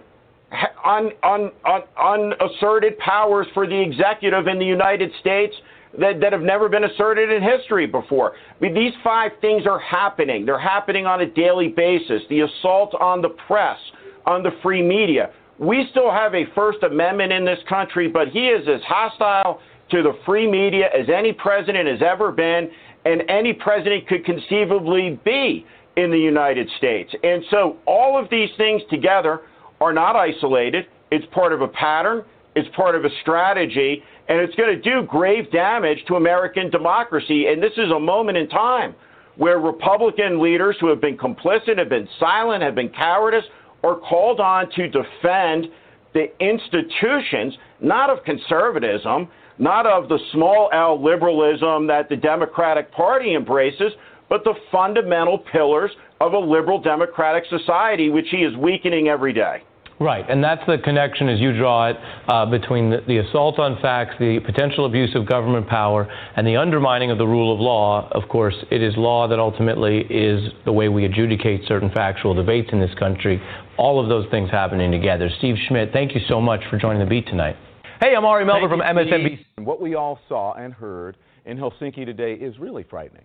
[0.85, 5.57] un, un, un, unasserted powers for the executive in the United States
[5.99, 8.35] that, that have never been asserted in history before.
[8.35, 10.45] I mean, these five things are happening.
[10.45, 12.23] They're happening on a daily basis.
[12.29, 13.79] The assault on the press,
[14.27, 15.31] on the free media.
[15.59, 20.03] We still have a First Amendment in this country, but he is as hostile to
[20.03, 22.71] the free media as any president has ever been,
[23.05, 27.13] and any president could conceivably be in the United States.
[27.23, 29.41] And so all of these things together
[29.81, 30.87] are not isolated.
[31.11, 32.25] It's part of a pattern,
[32.55, 37.47] it's part of a strategy, and it's going to do grave damage to American democracy.
[37.47, 38.95] And this is a moment in time
[39.37, 43.45] where Republican leaders who have been complicit, have been silent, have been cowardice,
[43.83, 45.67] are called on to defend
[46.13, 53.35] the institutions, not of conservatism, not of the small L liberalism that the Democratic Party
[53.35, 53.93] embraces,
[54.29, 59.63] but the fundamental pillars of a liberal democratic society, which he is weakening every day.
[60.01, 61.97] Right, and that's the connection as you draw it
[62.29, 66.57] uh, between the, the, assault on facts, the potential abuse of government power, and the
[66.57, 68.09] undermining of the rule of law.
[68.13, 72.69] Of course, it is law that ultimately is the way we adjudicate certain factual debates
[72.71, 73.43] in this country.
[73.77, 75.29] All of those things happening together.
[75.39, 77.57] Steve Schmidt, thank you so much for joining the beat tonight.
[78.01, 79.65] Hey, I'm Ari Melber from MSNBC.
[79.65, 83.25] What we all saw and heard in Helsinki today is really frightening.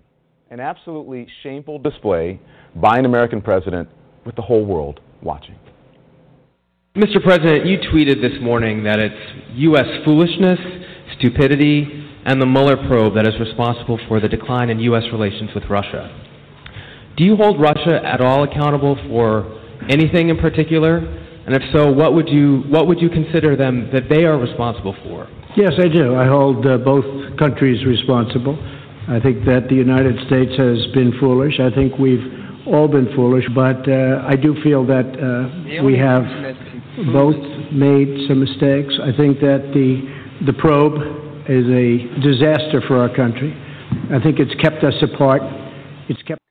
[0.50, 2.40] An absolutely shameful display
[2.78, 3.88] by an American president
[4.26, 5.56] with the whole world watching.
[6.96, 7.18] Mr.
[7.24, 9.18] President, you tweeted this morning that it's
[9.66, 9.88] U.S.
[10.06, 10.60] foolishness,
[11.18, 11.88] stupidity,
[12.24, 15.02] and the Mueller probe that is responsible for the decline in U.S.
[15.12, 16.14] relations with Russia.
[17.18, 20.98] Do you hold Russia at all accountable for anything in particular?
[20.98, 24.96] And if so, what would you what would you consider them that they are responsible
[25.04, 25.28] for?
[25.58, 26.16] Yes, I do.
[26.16, 27.06] I hold uh, both
[27.40, 28.54] countries responsible.
[29.10, 31.60] I think that the United States has been foolish.
[31.60, 32.22] I think we've
[32.68, 36.22] all been foolish, but uh, I do feel that uh, we have
[37.12, 37.40] both
[37.72, 38.94] made some mistakes.
[39.02, 41.00] I think that the the probe
[41.48, 43.54] is a disaster for our country.
[44.14, 45.42] I think it's kept us apart.
[46.10, 46.43] It's kept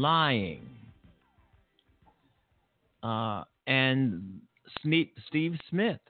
[0.00, 0.66] lying,
[3.02, 4.40] uh, and
[5.28, 6.00] Steve Smith,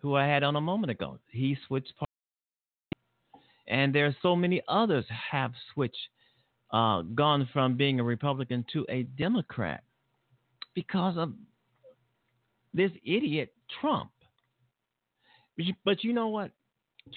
[0.00, 3.46] who I had on a moment ago, he switched parties.
[3.66, 5.96] And there are so many others have switched,
[6.70, 9.82] uh, gone from being a Republican to a Democrat
[10.74, 11.32] because of
[12.74, 14.10] this idiot Trump.
[15.84, 16.50] But you know what?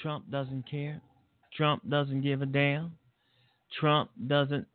[0.02, 1.02] Trump doesn't care.
[1.56, 2.92] Trump doesn't give a damn.
[3.80, 4.68] Trump doesn't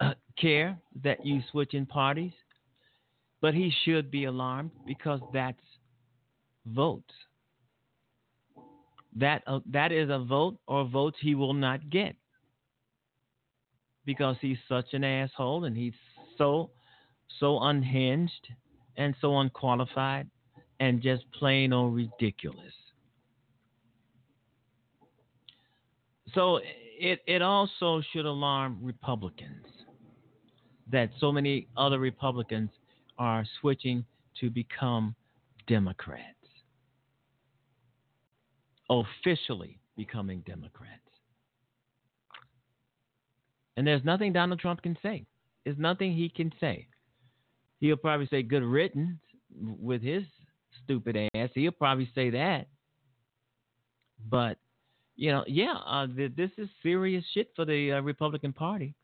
[0.38, 2.32] care that you switch in parties.
[3.40, 5.60] But he should be alarmed because that's
[6.66, 7.12] votes.
[9.14, 12.16] That uh, that is a vote or votes he will not get
[14.04, 15.94] because he's such an asshole and he's
[16.38, 16.70] so
[17.40, 18.48] so unhinged
[18.96, 20.28] and so unqualified
[20.80, 22.72] and just plain old ridiculous.
[26.34, 26.60] So
[26.98, 29.66] it it also should alarm Republicans
[30.90, 32.70] that so many other Republicans
[33.18, 34.04] are switching
[34.40, 35.14] to become
[35.66, 36.22] Democrats.
[38.88, 41.00] Officially becoming Democrats.
[43.76, 45.26] And there's nothing Donald Trump can say.
[45.64, 46.86] There's nothing he can say.
[47.80, 49.18] He'll probably say good riddance
[49.60, 50.22] with his
[50.84, 51.50] stupid ass.
[51.54, 52.68] He'll probably say that.
[54.30, 54.58] But,
[55.16, 58.94] you know, yeah, uh, this is serious shit for the uh, Republican Party.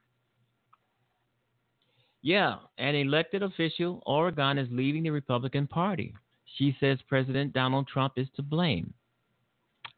[2.22, 6.14] Yeah, an elected official, Oregon, is leaving the Republican Party.
[6.56, 8.94] She says President Donald Trump is to blame.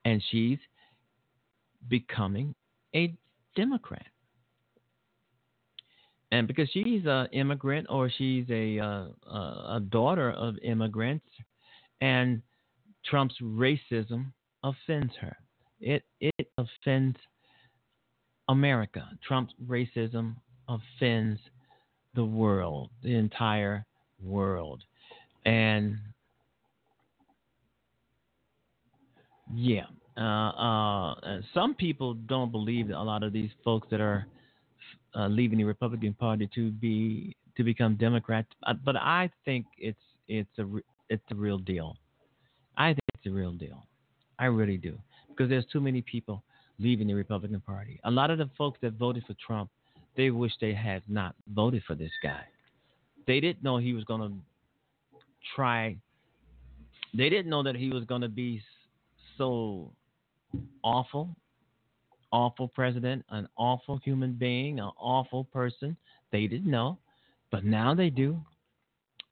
[0.07, 0.59] And she's
[1.89, 2.55] becoming
[2.95, 3.15] a
[3.57, 4.07] Democrat.
[6.33, 11.27] And because she's an immigrant or she's a, uh, a daughter of immigrants,
[12.01, 12.43] and
[13.05, 15.37] Trump's racism offends her.
[15.81, 17.19] It, it offends
[18.49, 19.09] America.
[19.27, 20.37] Trump's racism
[20.69, 21.39] offends
[22.15, 23.85] the world, the entire
[24.23, 24.83] world.
[25.45, 25.99] And
[29.55, 29.87] yeah,
[30.17, 34.27] uh, uh, some people don't believe that a lot of these folks that are
[35.15, 39.99] uh, leaving the Republican Party to be to become Democrats, uh, but I think it's
[40.29, 40.67] it's a
[41.09, 41.97] it's a real deal.
[42.77, 43.87] I think it's a real deal.
[44.39, 44.99] I really do
[45.29, 46.43] because there's too many people
[46.79, 48.01] leaving the Republican Party.
[48.05, 49.71] A lot of the folks that voted for Trump
[50.17, 52.43] they wish they had not voted for this guy.
[53.27, 54.33] They didn't know he was going to
[55.55, 55.97] try.
[57.15, 58.63] They didn't know that he was going to be
[59.39, 59.93] so
[60.83, 61.35] awful,
[62.33, 65.97] awful president, an awful human being, an awful person.
[66.33, 66.99] They didn't know,
[67.51, 68.41] but now they do.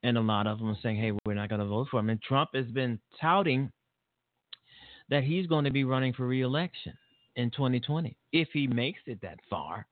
[0.05, 2.11] And a lot of them are saying, hey, we're not going to vote for him.
[2.11, 3.71] And Trump has been touting
[5.11, 6.95] that he's going to be running for reelection
[7.37, 9.87] in 2020 if he makes it that far.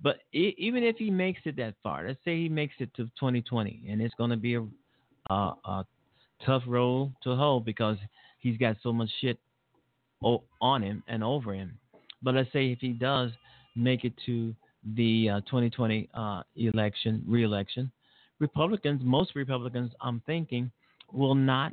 [0.00, 3.04] But it, even if he makes it that far, let's say he makes it to
[3.18, 4.64] 2020, and it's going to be a,
[5.30, 5.34] a,
[5.64, 5.86] a
[6.46, 7.96] tough role to hold because
[8.38, 9.38] he's got so much shit
[10.60, 11.78] on him and over him.
[12.22, 13.30] But let's say if he does
[13.76, 14.54] make it to
[14.96, 17.90] the uh, 2020 uh, election, re-election,
[18.38, 20.70] Republicans, most Republicans, I'm thinking,
[21.12, 21.72] will not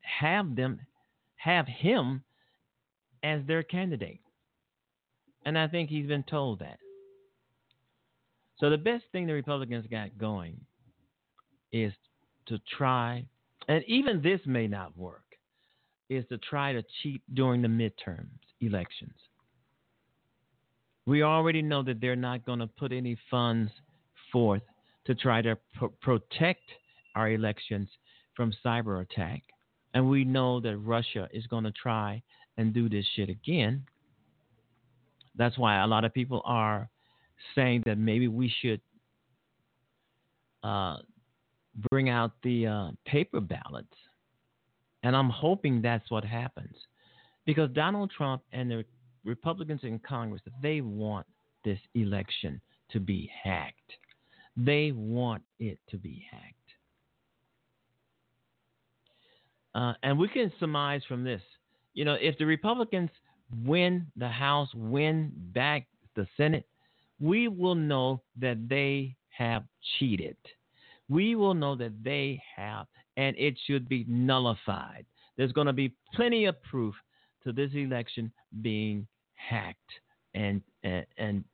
[0.00, 0.80] have them
[1.36, 2.22] have him
[3.22, 4.20] as their candidate.
[5.44, 6.78] And I think he's been told that.
[8.58, 10.58] So the best thing the Republicans got going
[11.72, 11.92] is
[12.46, 13.24] to try,
[13.68, 15.22] and even this may not work,
[16.08, 18.28] is to try to cheat during the midterms
[18.60, 19.14] elections.
[21.04, 23.70] We already know that they're not going to put any funds
[24.32, 24.62] forth
[25.04, 26.62] to try to pro- protect
[27.14, 27.88] our elections
[28.34, 29.42] from cyber attack.
[29.94, 32.22] And we know that Russia is going to try
[32.56, 33.84] and do this shit again.
[35.36, 36.88] That's why a lot of people are
[37.54, 38.80] saying that maybe we should
[40.62, 40.98] uh,
[41.90, 43.94] bring out the uh, paper ballots.
[45.02, 46.74] And I'm hoping that's what happens.
[47.44, 48.84] Because Donald Trump and the
[49.24, 51.26] Republicans in Congress, they want
[51.64, 52.60] this election
[52.90, 53.92] to be hacked.
[54.56, 56.54] They want it to be hacked.
[59.74, 61.42] Uh, and we can surmise from this,
[61.92, 63.10] you know, if the Republicans
[63.64, 66.66] win the House, win back the Senate,
[67.20, 69.64] we will know that they have
[69.98, 70.36] cheated.
[71.08, 72.86] We will know that they have,
[73.16, 75.06] and it should be nullified.
[75.36, 76.94] There's going to be plenty of proof
[77.44, 79.78] to this election being hacked
[80.34, 81.44] and, and, and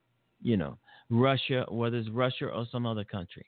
[0.41, 0.77] you know,
[1.09, 3.45] Russia, whether it's Russia or some other country.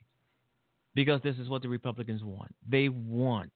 [0.94, 2.54] Because this is what the Republicans want.
[2.68, 3.52] They want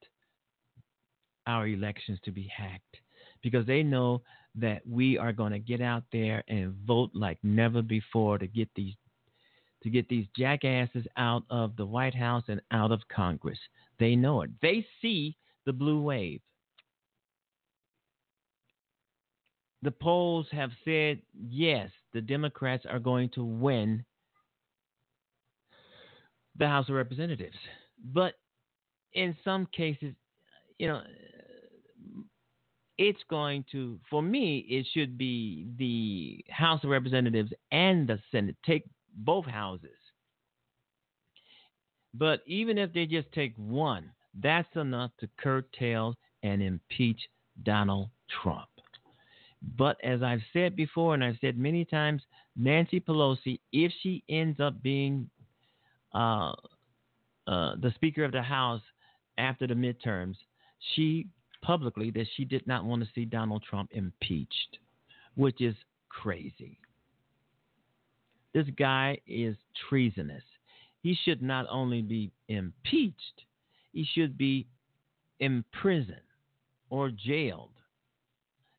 [1.46, 2.96] our elections to be hacked
[3.42, 4.22] because they know
[4.56, 8.68] that we are going to get out there and vote like never before to get
[8.74, 8.94] these
[9.82, 13.58] to get these jackasses out of the White House and out of Congress.
[13.98, 14.50] They know it.
[14.60, 16.40] They see the blue wave.
[19.82, 24.04] The polls have said yes, the Democrats are going to win
[26.58, 27.56] the House of Representatives.
[28.12, 28.34] But
[29.14, 30.14] in some cases,
[30.78, 31.02] you know,
[33.00, 38.56] it's going to, for me, it should be the House of Representatives and the Senate.
[38.64, 38.84] Take
[39.16, 39.88] both houses.
[42.12, 44.10] But even if they just take one,
[44.42, 47.18] that's enough to curtail and impeach
[47.62, 48.10] Donald
[48.42, 48.68] Trump.
[49.78, 52.20] But as I've said before, and I've said many times,
[52.54, 55.30] Nancy Pelosi, if she ends up being
[56.12, 56.52] uh,
[57.46, 58.82] uh, the Speaker of the House
[59.38, 60.34] after the midterms,
[60.94, 61.28] she
[61.62, 64.78] publicly that she did not want to see Donald Trump impeached,
[65.34, 65.74] which is
[66.08, 66.78] crazy.
[68.52, 69.56] This guy is
[69.88, 70.42] treasonous.
[71.02, 73.44] He should not only be impeached,
[73.92, 74.66] he should be
[75.38, 76.16] imprisoned
[76.90, 77.70] or jailed.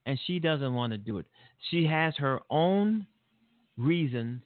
[0.06, 1.26] And she doesn't want to do it.
[1.70, 3.06] She has her own
[3.78, 4.42] reasons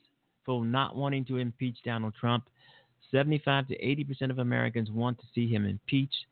[0.45, 2.45] for not wanting to impeach Donald Trump.
[3.11, 6.25] 75 to 80 percent of Americans want to see him impeached.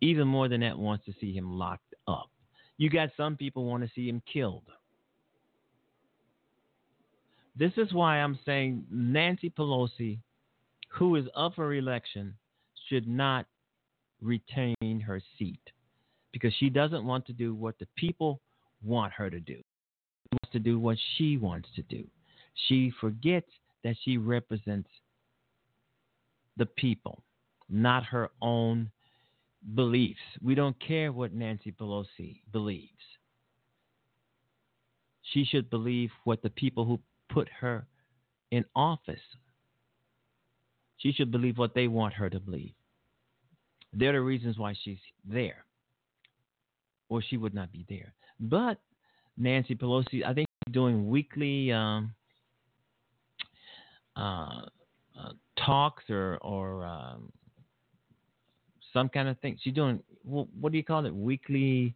[0.00, 2.30] Even more than that, wants to see him locked up.
[2.78, 4.64] You got some people want to see him killed.
[7.56, 10.18] This is why I'm saying Nancy Pelosi,
[10.88, 12.34] who is up for election,
[12.88, 13.46] should not
[14.22, 15.60] retain her seat
[16.32, 18.40] because she doesn't want to do what the people
[18.82, 19.56] want her to do.
[19.56, 22.04] She wants to do what she wants to do.
[22.68, 23.50] She forgets
[23.84, 24.88] that she represents
[26.56, 27.22] the people,
[27.68, 28.90] not her own
[29.74, 30.20] beliefs.
[30.42, 32.90] We don't care what Nancy Pelosi believes.
[35.22, 37.86] She should believe what the people who put her
[38.50, 39.20] in office,
[40.96, 42.74] she should believe what they want her to believe.
[43.92, 45.64] They're the reasons why she's there,
[47.08, 48.12] or she would not be there.
[48.38, 48.80] But
[49.36, 52.14] Nancy Pelosi, I think she's doing weekly um,
[54.16, 54.62] uh,
[55.18, 55.32] uh,
[55.64, 57.32] talks or or um,
[58.92, 59.58] some kind of thing.
[59.62, 61.14] She's doing what do you call it?
[61.14, 61.94] Weekly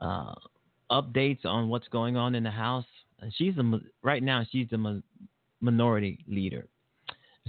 [0.00, 0.34] uh,
[0.90, 2.86] updates on what's going on in the House.
[3.36, 4.44] She's a right now.
[4.50, 5.02] She's the
[5.60, 6.66] minority leader.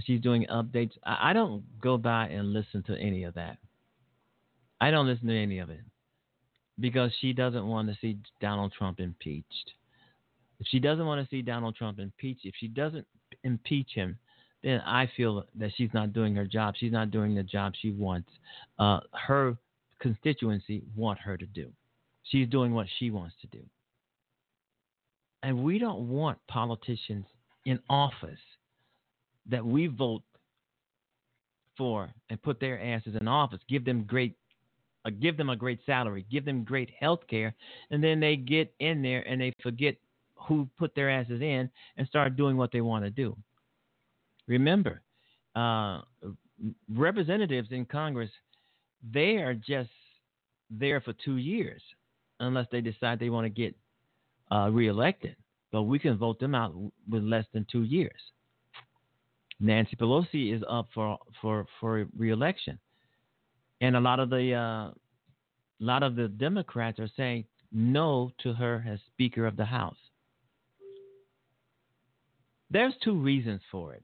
[0.04, 0.92] She's doing updates.
[1.04, 3.58] I, I don't go by and listen to any of that.
[4.80, 5.80] I don't listen to any of it
[6.80, 9.72] because she doesn't want to see Donald Trump impeached.
[10.60, 13.06] If she doesn't want to see Donald Trump impeached, if she doesn't
[13.42, 14.18] impeach him,
[14.64, 16.74] then I feel that she's not doing her job.
[16.78, 18.30] She's not doing the job she wants
[18.78, 19.56] uh, her
[20.00, 21.70] constituency want her to do.
[22.24, 23.62] She's doing what she wants to do.
[25.42, 27.26] And we don't want politicians
[27.66, 28.40] in office
[29.50, 30.22] that we vote
[31.76, 34.34] for and put their asses in office, give them great
[35.04, 37.54] uh, give them a great salary, give them great health care,
[37.90, 39.94] and then they get in there and they forget
[40.34, 43.36] who put their asses in and start doing what they want to do.
[44.46, 45.02] Remember,
[45.56, 46.00] uh,
[46.88, 48.30] representatives in Congress,
[49.12, 49.90] they are just
[50.70, 51.82] there for two years
[52.40, 53.74] unless they decide they want to get
[54.50, 55.36] uh, reelected.
[55.72, 56.74] But we can vote them out
[57.08, 58.20] with less than two years.
[59.60, 62.78] Nancy Pelosi is up for for for reelection,
[63.80, 64.94] and a lot of the uh, a
[65.80, 69.96] lot of the Democrats are saying no to her as Speaker of the House.
[72.70, 74.02] There's two reasons for it.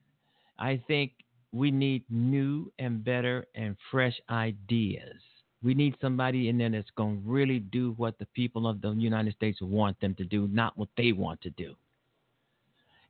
[0.60, 1.12] I think
[1.52, 5.16] we need new and better and fresh ideas.
[5.62, 8.90] We need somebody in there that's going to really do what the people of the
[8.90, 11.74] United States want them to do, not what they want to do.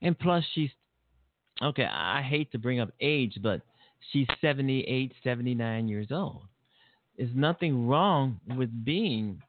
[0.03, 0.71] And plus, she's
[1.63, 1.85] okay.
[1.85, 3.61] I hate to bring up age, but
[4.11, 6.43] she's 78, 79 years old.
[7.17, 9.43] There's nothing wrong with being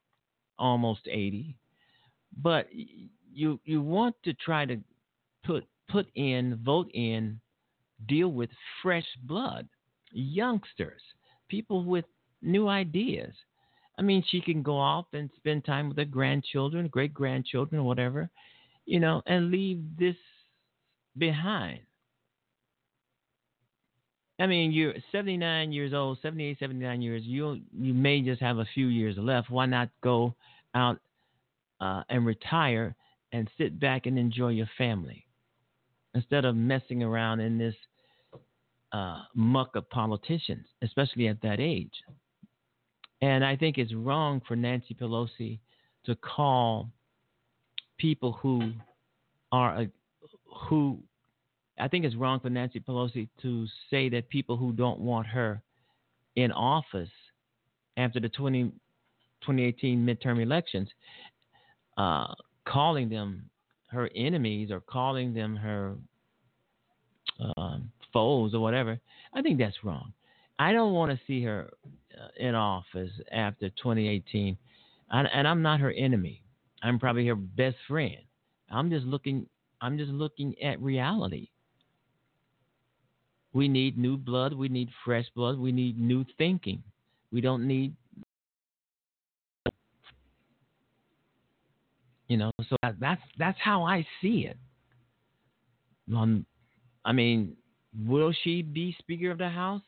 [0.60, 1.56] almost 80,
[2.42, 2.68] but
[3.34, 4.78] you you want to try to
[5.46, 7.40] put put in, vote in
[8.08, 8.50] deal with
[8.82, 9.68] fresh blood,
[10.12, 11.02] youngsters,
[11.48, 12.06] people with
[12.42, 13.34] new ideas.
[13.98, 18.30] I mean, she can go off and spend time with her grandchildren, great grandchildren, whatever,
[18.86, 20.16] you know, and leave this
[21.18, 21.82] behind.
[24.40, 27.22] I mean, you're 79 years old, 78, 79 years.
[27.24, 29.52] You you may just have a few years left.
[29.52, 30.34] Why not go
[30.74, 30.98] out
[31.80, 32.96] uh, and retire
[33.34, 35.28] and sit back and enjoy your family
[36.16, 37.76] instead of messing around in this
[38.92, 41.94] uh, muck of politicians, especially at that age.
[43.22, 45.60] And I think it's wrong for Nancy Pelosi
[46.06, 46.90] to call
[47.98, 48.72] people who
[49.52, 49.86] are uh,
[50.68, 51.00] who
[51.80, 55.62] I think it's wrong for Nancy Pelosi to say that people who don't want her
[56.36, 57.10] in office
[57.98, 58.64] after the 20,
[59.42, 60.90] 2018 midterm elections,
[61.98, 62.34] uh,
[62.66, 63.50] calling them
[63.90, 65.96] her enemies or calling them her
[67.58, 67.78] uh,
[68.14, 69.00] foes or whatever,
[69.34, 70.14] I think that's wrong.
[70.60, 71.70] I don't want to see her
[72.16, 74.58] uh, in office after 2018,
[75.10, 76.44] and, and I'm not her enemy.
[76.84, 78.18] I'm probably her best friend.
[78.72, 79.48] I'm just looking.
[79.82, 81.50] I'm just looking at reality.
[83.54, 84.54] We need new blood.
[84.54, 85.58] We need fresh blood.
[85.58, 86.84] We need new thinking.
[87.32, 87.96] We don't need,
[92.28, 92.52] you know.
[92.70, 94.58] So that's that's how I see it.
[96.16, 96.46] Um,
[97.04, 97.56] I mean,
[98.08, 99.82] will she be Speaker of the House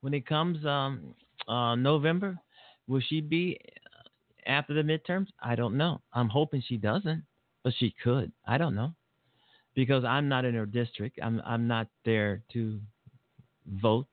[0.00, 1.14] when it comes um,
[1.48, 2.38] uh, November?
[2.88, 5.26] Will she be uh, after the midterms?
[5.42, 6.00] I don't know.
[6.12, 7.22] I'm hoping she doesn't,
[7.62, 8.32] but she could.
[8.46, 8.94] I don't know
[9.74, 11.18] because I'm not in her district.
[11.22, 12.80] I'm I'm not there to
[13.80, 14.08] vote,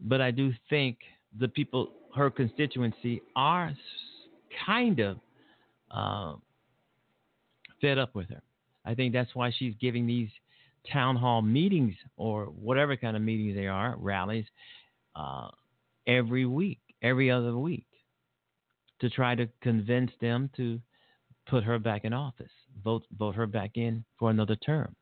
[0.00, 0.98] but I do think
[1.38, 3.72] the people, her constituency, are
[4.66, 5.18] kind of
[5.90, 6.34] uh,
[7.80, 8.42] fed up with her.
[8.84, 10.28] I think that's why she's giving these
[10.92, 14.46] town hall meetings or whatever kind of meetings they are, rallies,
[15.16, 15.48] uh,
[16.06, 17.86] every week, every other week,
[19.00, 20.80] to try to convince them to
[21.48, 22.50] put her back in office,
[22.84, 24.94] vote vote her back in for another term.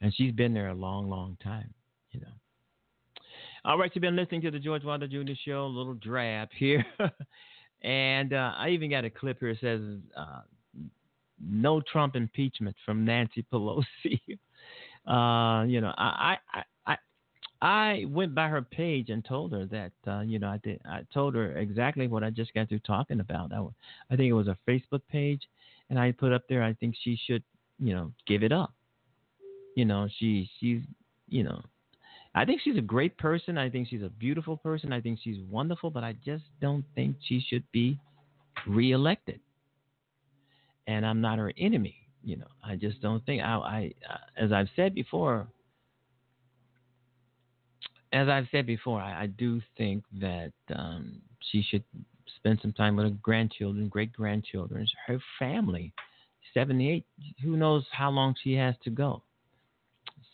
[0.00, 1.72] And she's been there a long, long time,
[2.10, 2.32] you know.
[3.64, 5.34] All right, you've been listening to the George Wilder Jr.
[5.44, 6.84] Show, a little drab here.
[7.82, 9.80] and uh, I even got a clip here that says,
[10.16, 10.40] uh,
[11.40, 13.84] no Trump impeachment from Nancy Pelosi.
[15.06, 16.96] uh, you know, I, I, I,
[17.60, 20.80] I went by her page and told her that, uh, you know, I did.
[20.84, 23.52] I told her exactly what I just got through talking about.
[23.52, 23.64] I,
[24.10, 25.42] I think it was a Facebook page,
[25.90, 26.62] and I put up there.
[26.62, 27.42] I think she should,
[27.78, 28.72] you know, give it up.
[29.76, 30.82] You know, she, she's,
[31.28, 31.62] you know,
[32.34, 33.58] I think she's a great person.
[33.58, 34.92] I think she's a beautiful person.
[34.92, 37.98] I think she's wonderful, but I just don't think she should be
[38.66, 39.40] reelected.
[40.86, 42.01] And I'm not her enemy.
[42.24, 43.42] You know, I just don't think.
[43.42, 43.92] I, I
[44.36, 45.46] as I've said before,
[48.12, 51.20] as I've said before, I, I do think that um,
[51.50, 51.84] she should
[52.36, 55.92] spend some time with her grandchildren, great grandchildren, her family.
[56.54, 57.04] 78.
[57.42, 59.22] Who knows how long she has to go?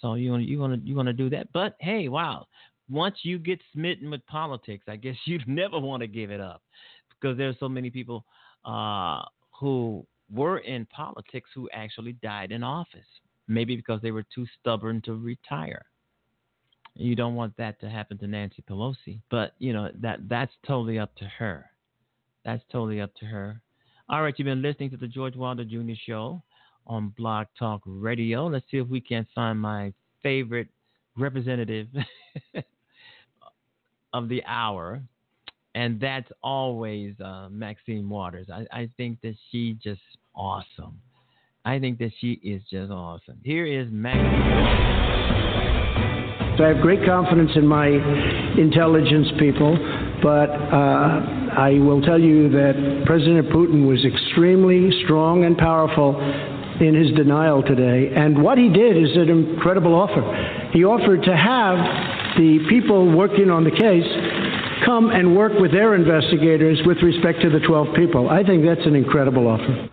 [0.01, 1.53] So you want you want to you want to do that.
[1.53, 2.47] But hey, wow!
[2.89, 6.63] Once you get smitten with politics, I guess you'd never want to give it up
[7.11, 8.25] because there's so many people
[8.65, 9.23] uh,
[9.59, 13.07] who were in politics who actually died in office.
[13.47, 15.87] Maybe because they were too stubborn to retire.
[16.95, 20.99] You don't want that to happen to Nancy Pelosi, but you know that that's totally
[20.99, 21.65] up to her.
[22.45, 23.63] That's totally up to her.
[24.09, 25.93] All right, you've been listening to the George Wilder Jr.
[26.07, 26.43] Show
[26.87, 28.47] on Blog Talk Radio.
[28.47, 30.69] Let's see if we can find my favorite
[31.17, 31.89] representative
[34.13, 35.03] of the hour,
[35.75, 38.49] and that's always uh, Maxine Waters.
[38.53, 40.01] I, I think that she just
[40.35, 41.01] awesome.
[41.65, 43.41] I think that she is just awesome.
[43.45, 45.19] Here is Maggie.
[46.57, 49.79] So I have great confidence in my intelligence people,
[50.21, 56.19] but uh, I will tell you that President Putin was extremely strong and powerful
[56.81, 58.13] in his denial today.
[58.15, 60.23] And what he did is an incredible offer.
[60.73, 61.79] He offered to have
[62.37, 64.07] the people working on the case
[64.85, 68.31] come and work with their investigators with respect to the 12 people.
[68.31, 69.89] I think that's an incredible offer.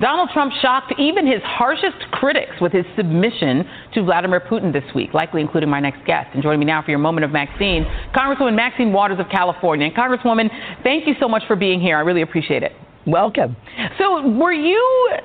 [0.00, 5.12] Donald Trump shocked even his harshest critics with his submission to Vladimir Putin this week,
[5.12, 6.28] likely including my next guest.
[6.32, 7.84] And joining me now for your moment of Maxine,
[8.14, 9.86] Congresswoman Maxine Waters of California.
[9.86, 10.48] And Congresswoman,
[10.82, 11.98] thank you so much for being here.
[11.98, 12.72] I really appreciate it.
[13.06, 13.56] Welcome.
[13.98, 15.18] So, were you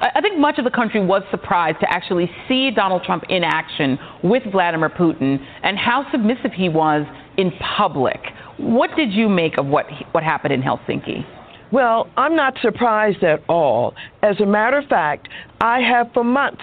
[0.00, 3.98] I think much of the country was surprised to actually see Donald Trump in action
[4.22, 7.04] with Vladimir Putin and how submissive he was
[7.36, 8.20] in public.
[8.58, 11.24] What did you make of what what happened in Helsinki?
[11.70, 13.94] Well, I'm not surprised at all.
[14.22, 15.28] As a matter of fact,
[15.60, 16.62] I have for months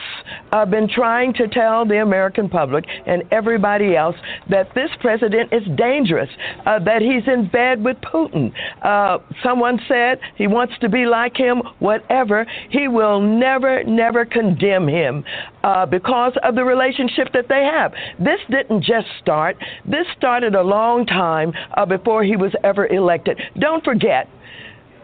[0.51, 4.15] uh, been trying to tell the American public and everybody else
[4.49, 6.29] that this president is dangerous,
[6.65, 8.53] uh, that he's in bed with Putin.
[8.81, 12.45] Uh, someone said he wants to be like him, whatever.
[12.69, 15.23] He will never, never condemn him
[15.63, 17.93] uh, because of the relationship that they have.
[18.17, 23.39] This didn't just start, this started a long time uh, before he was ever elected.
[23.59, 24.29] Don't forget,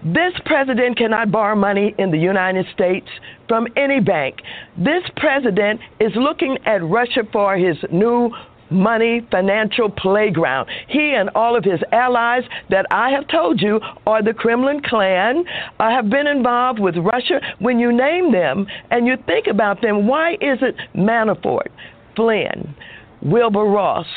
[0.03, 3.07] this president cannot borrow money in the United States
[3.47, 4.41] from any bank.
[4.77, 8.31] This president is looking at Russia for his new
[8.71, 10.69] money financial playground.
[10.87, 15.43] He and all of his allies that I have told you are the Kremlin clan
[15.79, 17.41] uh, have been involved with Russia.
[17.59, 21.67] When you name them and you think about them, why is it Manafort,
[22.15, 22.73] Flynn,
[23.21, 24.07] Wilbur Ross,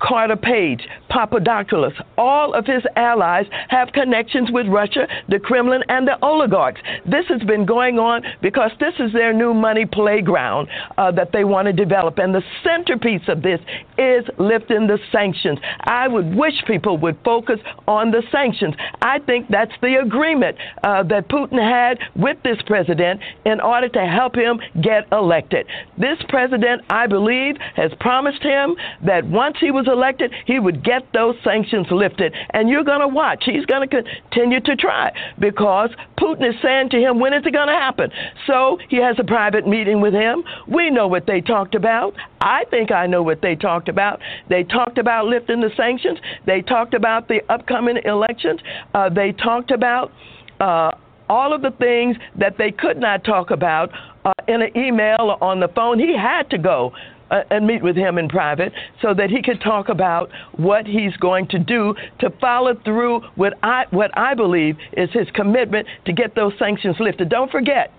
[0.00, 6.18] Carter Page, Papadopoulos, all of his allies have connections with Russia, the Kremlin, and the
[6.24, 6.80] oligarchs.
[7.04, 11.44] This has been going on because this is their new money playground uh, that they
[11.44, 12.18] want to develop.
[12.18, 13.60] And the centerpiece of this
[13.98, 15.58] is lifting the sanctions.
[15.80, 18.74] I would wish people would focus on the sanctions.
[19.02, 24.06] I think that's the agreement uh, that Putin had with this president in order to
[24.06, 25.66] help him get elected.
[25.98, 31.02] This president, I believe, has promised him that once he was elected, he would get
[31.12, 32.34] those sanctions lifted.
[32.50, 33.44] And you're going to watch.
[33.44, 37.52] He's going to continue to try because Putin is saying to him, when is it
[37.52, 38.10] going to happen?
[38.46, 40.44] So he has a private meeting with him.
[40.68, 42.14] We know what they talked about.
[42.40, 44.20] I think I know what they talked about.
[44.48, 46.18] They talked about lifting the sanctions.
[46.46, 48.60] They talked about the upcoming elections.
[48.94, 50.12] Uh, they talked about
[50.60, 50.92] uh,
[51.28, 53.90] all of the things that they could not talk about
[54.24, 55.98] uh, in an email or on the phone.
[55.98, 56.92] He had to go
[57.30, 58.72] uh, and meet with him in private
[59.02, 63.54] so that he could talk about what he's going to do to follow through what
[63.62, 67.28] I what I believe is his commitment to get those sanctions lifted.
[67.28, 67.92] Don't forget,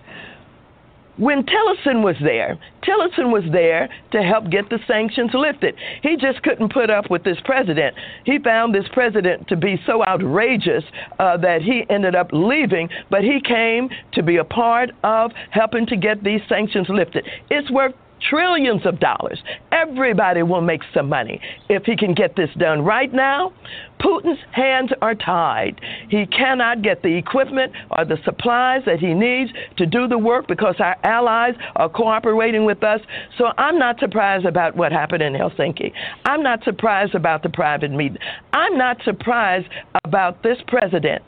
[1.18, 5.76] when Tillerson was there, Tillerson was there to help get the sanctions lifted.
[6.02, 7.94] He just couldn't put up with this president.
[8.24, 10.84] He found this president to be so outrageous
[11.18, 15.86] uh, that he ended up leaving, but he came to be a part of helping
[15.86, 17.26] to get these sanctions lifted.
[17.50, 17.94] It's worth
[18.28, 19.42] trillions of dollars.
[19.70, 22.82] Everybody will make some money if he can get this done.
[22.82, 23.52] Right now,
[24.00, 25.80] Putin's hands are tied.
[26.08, 30.48] He cannot get the equipment or the supplies that he needs to do the work
[30.48, 33.00] because our allies are cooperating with us.
[33.38, 35.92] So I'm not surprised about what happened in Helsinki.
[36.24, 38.18] I'm not surprised about the private meeting.
[38.52, 39.68] I'm not surprised
[40.04, 41.22] about this president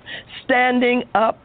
[0.44, 1.38] standing up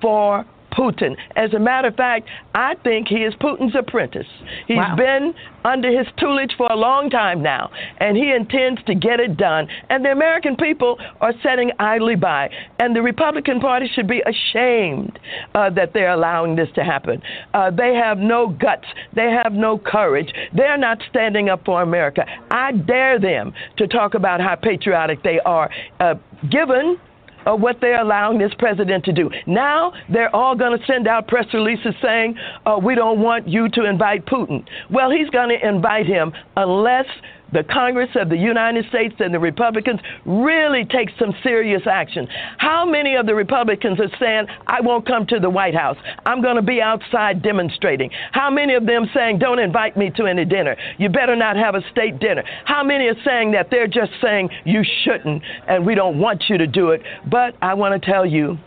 [0.00, 0.44] for
[0.76, 1.16] Putin.
[1.36, 4.26] As a matter of fact, I think he is Putin's apprentice.
[4.66, 4.96] He's wow.
[4.96, 9.36] been under his tutelage for a long time now, and he intends to get it
[9.36, 9.68] done.
[9.88, 12.50] And the American people are sitting idly by.
[12.78, 15.18] And the Republican Party should be ashamed
[15.54, 17.22] uh, that they're allowing this to happen.
[17.54, 20.32] Uh, they have no guts, they have no courage.
[20.54, 22.24] They're not standing up for America.
[22.50, 25.70] I dare them to talk about how patriotic they are,
[26.00, 26.14] uh,
[26.50, 26.98] given
[27.46, 29.30] of what they're allowing this president to do.
[29.46, 32.36] Now they're all going to send out press releases saying,
[32.66, 34.64] oh, we don't want you to invite Putin.
[34.90, 37.06] Well, he's going to invite him unless
[37.52, 42.26] the Congress of the United States and the Republicans really take some serious action.
[42.58, 45.96] How many of the Republicans are saying, I won't come to the White House?
[46.26, 48.10] I'm going to be outside demonstrating.
[48.32, 50.76] How many of them saying, don't invite me to any dinner?
[50.98, 52.42] You better not have a state dinner.
[52.64, 56.58] How many are saying that they're just saying you shouldn't and we don't want you
[56.58, 57.02] to do it?
[57.30, 58.58] But I want to tell you,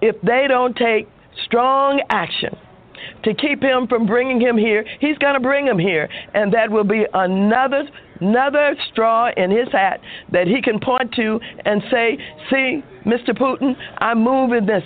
[0.00, 1.08] if they don't take
[1.44, 2.56] strong action,
[3.24, 6.08] to keep him from bringing him here, he's going to bring him here.
[6.34, 7.88] And that will be another
[8.22, 10.00] another straw in his hat
[10.30, 12.18] that he can point to and say,
[12.50, 13.30] see, Mr.
[13.30, 14.84] Putin, I'm moving this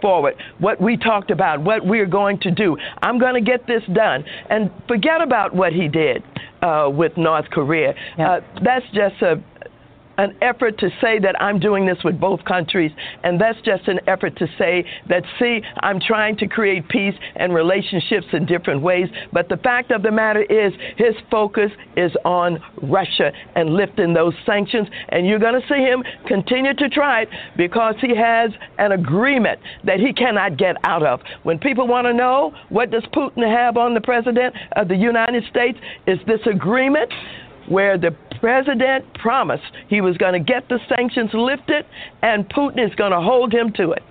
[0.00, 2.76] forward, what we talked about, what we're going to do.
[3.02, 4.24] I'm going to get this done.
[4.48, 6.22] And forget about what he did
[6.62, 7.94] uh, with North Korea.
[8.18, 9.42] Uh, that's just a,
[10.18, 12.90] an effort to say that I'm doing this with both countries,
[13.24, 17.54] and that's just an effort to say that, see, I'm trying to create peace and
[17.54, 19.08] relationships in different ways.
[19.32, 24.34] But the fact of the matter is, his focus is on Russia and lifting those
[24.44, 28.92] sanctions, and you're going to see him continue to try it because he has an
[28.92, 31.20] agreement that he cannot get out of.
[31.44, 35.44] When people want to know what does Putin have on the president of the United
[35.48, 37.12] States, is this agreement
[37.68, 41.84] where the president promised he was going to get the sanctions lifted,
[42.22, 44.02] and Putin is going to hold him to it.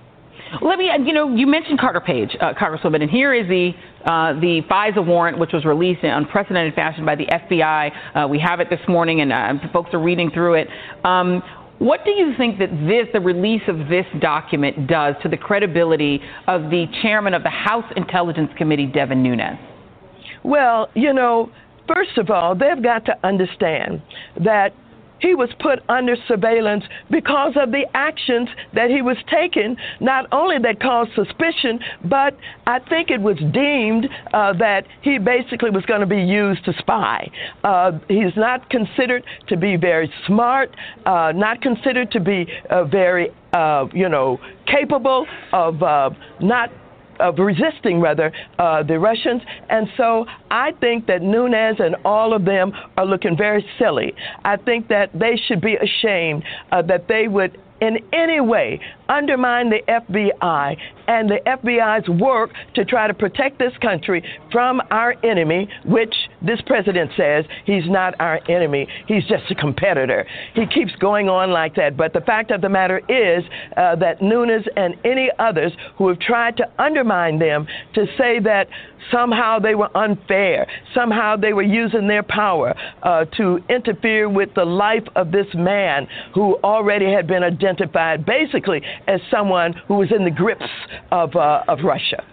[0.62, 3.72] Let me, you know, you mentioned Carter Page, uh, Congresswoman, and here is the
[4.04, 7.90] uh, the FISA warrant, which was released in unprecedented fashion by the FBI.
[8.14, 10.68] Uh, we have it this morning, and uh, folks are reading through it.
[11.04, 11.42] Um,
[11.78, 16.20] what do you think that this, the release of this document, does to the credibility
[16.46, 19.58] of the chairman of the House Intelligence Committee, Devin Nunes?
[20.42, 21.50] Well, you know,
[21.88, 24.02] First of all, they've got to understand
[24.44, 24.72] that
[25.20, 30.58] he was put under surveillance because of the actions that he was taking, not only
[30.62, 32.36] that caused suspicion, but
[32.66, 36.72] I think it was deemed uh, that he basically was going to be used to
[36.78, 37.28] spy.
[37.64, 40.74] Uh, he's not considered to be very smart,
[41.06, 46.10] uh, not considered to be uh, very, uh, you know, capable of uh,
[46.40, 46.70] not
[47.20, 49.42] of resisting rather uh, the Russians.
[49.68, 54.14] And so I think that Nunes and all of them are looking very silly.
[54.44, 59.70] I think that they should be ashamed uh, that they would in any way undermine
[59.70, 65.68] the FBI and the FBI's work to try to protect this country from our enemy,
[65.84, 68.86] which this president says he's not our enemy.
[69.06, 70.26] He's just a competitor.
[70.54, 71.96] He keeps going on like that.
[71.96, 73.44] But the fact of the matter is
[73.76, 78.68] uh, that Nunes and any others who have tried to undermine them to say that
[79.10, 84.64] somehow they were unfair, somehow they were using their power uh, to interfere with the
[84.64, 90.24] life of this man who already had been identified basically as someone who was in
[90.24, 90.64] the grips
[91.10, 92.24] of, uh, of Russia.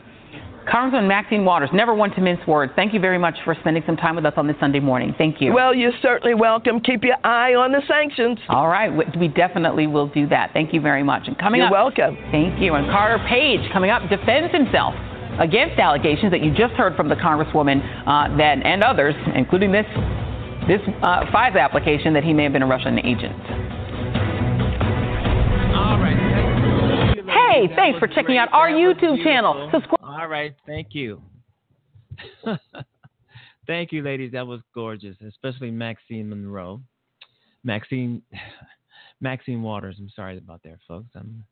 [0.70, 2.72] Congressman Maxine Waters, never one to mince words.
[2.76, 5.14] Thank you very much for spending some time with us on this Sunday morning.
[5.18, 5.54] Thank you.
[5.54, 6.80] Well, you're certainly welcome.
[6.80, 8.40] Keep your eye on the sanctions.
[8.50, 10.52] All right, we definitely will do that.
[10.54, 11.28] Thank you very much.
[11.28, 12.18] And coming you're up, welcome.
[12.32, 12.74] Thank you.
[12.74, 14.96] And Carter Page coming up defends himself
[15.40, 19.86] against allegations that you just heard from the Congresswoman uh, that and others, including this
[20.68, 23.36] this uh, FISA application that he may have been a Russian agent.
[25.76, 26.25] All right.
[27.50, 29.70] Hey, thanks for checking out our YouTube channel.
[29.72, 30.00] Subscribe.
[30.02, 31.22] All right, thank you.
[33.68, 34.32] thank you, ladies.
[34.32, 36.82] That was gorgeous, especially Maxine Monroe.
[37.64, 38.22] Maxine
[39.22, 39.98] Maxine Waters.
[40.00, 41.10] I'm sorry about that, folks.
[41.16, 41.44] I'm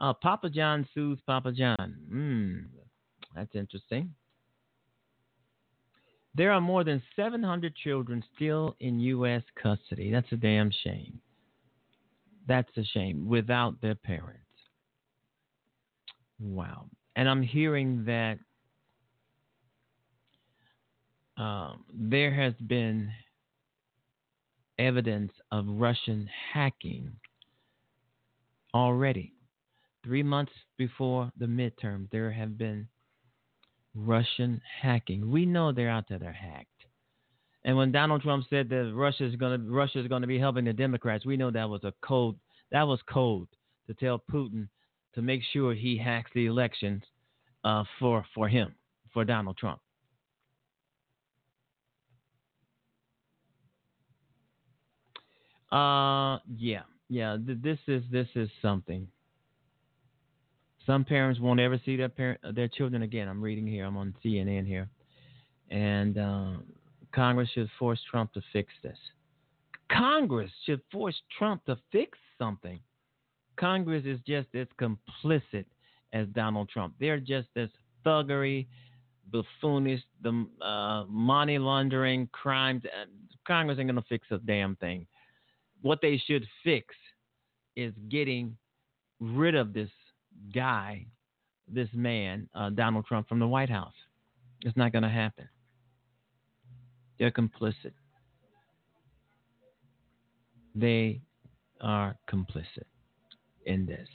[0.00, 1.96] uh, Papa John sues Papa John.
[2.08, 2.58] Hmm,
[3.34, 4.14] that's interesting.
[6.34, 9.42] There are more than 700 children still in U.S.
[9.62, 10.10] custody.
[10.10, 11.20] That's a damn shame.
[12.48, 14.41] That's a shame without their parents.
[16.42, 16.86] Wow.
[17.14, 18.38] And I'm hearing that
[21.36, 23.10] um, there has been
[24.78, 27.12] evidence of Russian hacking
[28.74, 29.32] already.
[30.04, 32.88] Three months before the midterm, there have been
[33.94, 35.30] Russian hacking.
[35.30, 36.68] We know they're out there, they're hacked.
[37.64, 40.40] And when Donald Trump said that Russia is going to Russia is going to be
[40.40, 42.34] helping the Democrats, we know that was a code.
[42.72, 43.46] That was code
[43.86, 44.66] to tell Putin
[45.14, 47.02] to make sure he hacks the elections
[47.64, 48.74] uh, for for him,
[49.12, 49.80] for Donald Trump.
[55.70, 57.36] Uh, yeah, yeah.
[57.44, 59.08] Th- this is this is something.
[60.86, 63.28] Some parents won't ever see their parent, their children again.
[63.28, 63.86] I'm reading here.
[63.86, 64.88] I'm on CNN here,
[65.70, 66.52] and uh,
[67.14, 68.98] Congress should force Trump to fix this.
[69.90, 72.80] Congress should force Trump to fix something.
[73.56, 75.64] Congress is just as complicit
[76.12, 76.94] as Donald Trump.
[77.00, 77.68] They're just as
[78.04, 78.66] thuggery,
[79.30, 82.82] buffoonish, the uh, money laundering, crimes.
[83.46, 85.06] Congress ain't gonna fix a damn thing.
[85.80, 86.94] What they should fix
[87.76, 88.56] is getting
[89.20, 89.90] rid of this
[90.54, 91.06] guy,
[91.68, 93.94] this man, uh, Donald Trump, from the White House.
[94.62, 95.48] It's not gonna happen.
[97.18, 97.92] They're complicit.
[100.74, 101.20] They
[101.80, 102.86] are complicit
[103.66, 104.08] in this.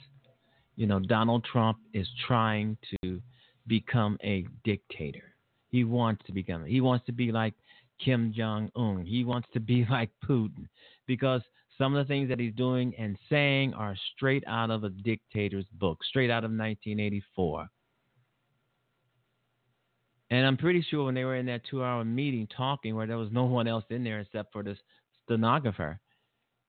[0.76, 3.20] You know, Donald Trump is trying to
[3.66, 5.34] become a dictator.
[5.70, 6.64] He wants to become.
[6.64, 7.54] He wants to be like
[8.02, 9.04] Kim Jong Un.
[9.04, 10.68] He wants to be like Putin
[11.06, 11.42] because
[11.76, 15.66] some of the things that he's doing and saying are straight out of a dictator's
[15.72, 17.68] book, straight out of 1984.
[20.30, 23.16] And I'm pretty sure when they were in that two hour meeting talking, where there
[23.16, 24.76] was no one else in there except for the
[25.24, 25.98] stenographer,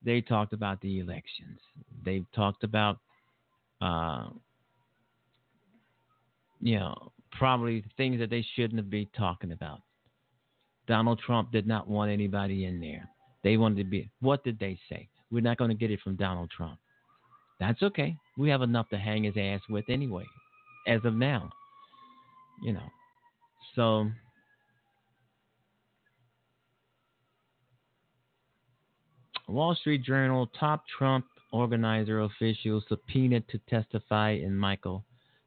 [0.04, 1.60] they talked about the elections.
[2.04, 3.00] They talked about,
[3.82, 4.28] uh,
[6.62, 9.82] you know, probably things that they shouldn't be talking about.
[10.88, 13.08] Donald Trump did not want anybody in there.
[13.44, 14.10] They wanted to be.
[14.22, 15.08] What did they say?
[15.32, 16.80] We're not going to get it from Donald Trump.
[17.60, 18.16] That's okay.
[18.38, 20.26] We have enough to hang his ass with anyway,
[20.88, 21.50] as of now.
[22.64, 22.90] You know.
[23.76, 24.10] So
[29.50, 35.04] Wall Street Journal top Trump organizer official subpoenaed to testify in Michael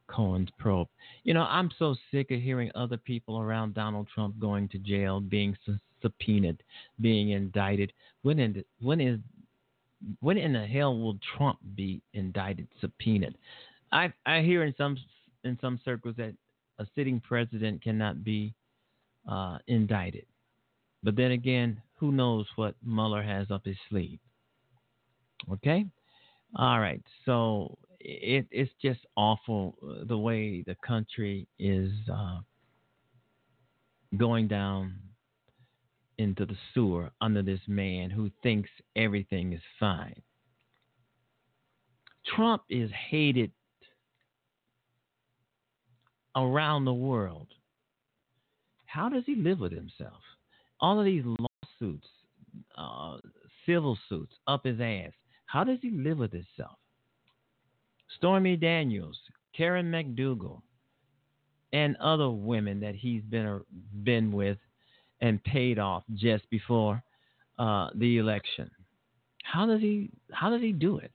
[0.08, 0.88] Cohen's probe.
[1.24, 5.20] You know, I'm so sick of hearing other people around Donald Trump going to jail,
[5.20, 6.62] being su- subpoenaed,
[7.00, 7.92] being indicted.
[8.22, 9.18] When in when is
[10.20, 13.36] when in the hell will Trump be indicted, subpoenaed?
[13.92, 14.98] I I hear in some
[15.44, 16.34] in some circles that
[16.78, 18.54] a sitting president cannot be
[19.28, 20.26] uh, indicted.
[21.02, 24.18] But then again, who knows what Mueller has up his sleeve?
[25.52, 25.86] Okay?
[26.56, 27.00] All right.
[27.24, 32.40] So it, it's just awful uh, the way the country is uh,
[34.16, 34.96] going down
[36.18, 40.20] into the sewer under this man who thinks everything is fine.
[42.34, 43.52] Trump is hated
[46.34, 47.46] around the world.
[48.86, 50.20] How does he live with himself?
[50.80, 51.22] All of these
[51.82, 52.08] lawsuits,
[52.76, 53.16] uh,
[53.66, 55.12] civil suits up his ass.
[55.46, 56.78] How does he live with himself?
[58.16, 59.18] Stormy Daniels,
[59.56, 60.62] Karen McDougal,
[61.72, 63.60] and other women that he's been
[64.02, 64.58] been with
[65.20, 67.02] and paid off just before
[67.58, 68.70] uh, the election.
[69.44, 71.12] How does he how does he do it?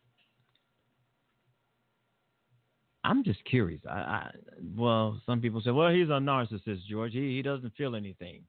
[3.03, 3.79] I'm just curious.
[3.89, 4.31] I, I,
[4.75, 7.13] well, some people say, well, he's a narcissist, George.
[7.13, 8.43] He he doesn't feel anything.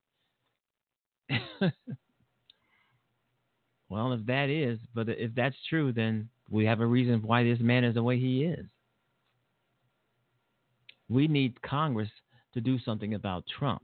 [3.89, 7.59] well, if that is, but if that's true, then we have a reason why this
[7.61, 8.67] man is the way he is.
[11.09, 12.11] We need Congress
[12.55, 13.83] to do something about Trump.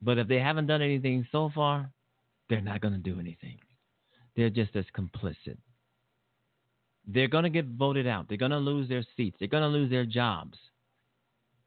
[0.00, 1.90] But if they haven't done anything so far,
[2.48, 3.58] they're not going to do anything.
[4.36, 5.58] They're just as complicit.
[7.06, 8.26] They're going to get voted out.
[8.28, 9.36] They're going to lose their seats.
[9.38, 10.56] They're going to lose their jobs.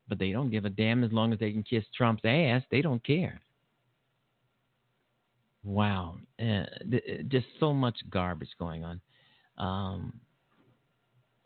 [0.07, 2.63] But they don't give a damn as long as they can kiss Trump's ass.
[2.71, 3.41] They don't care.
[5.65, 6.17] Wow.
[6.39, 6.63] Uh,
[7.27, 9.01] just so much garbage going on.
[9.57, 10.13] Um,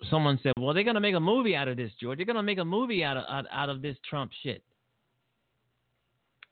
[0.10, 2.18] someone said, well, they're going to make a movie out of this, George.
[2.18, 4.62] They're going to make a movie out of, out, out of this Trump shit.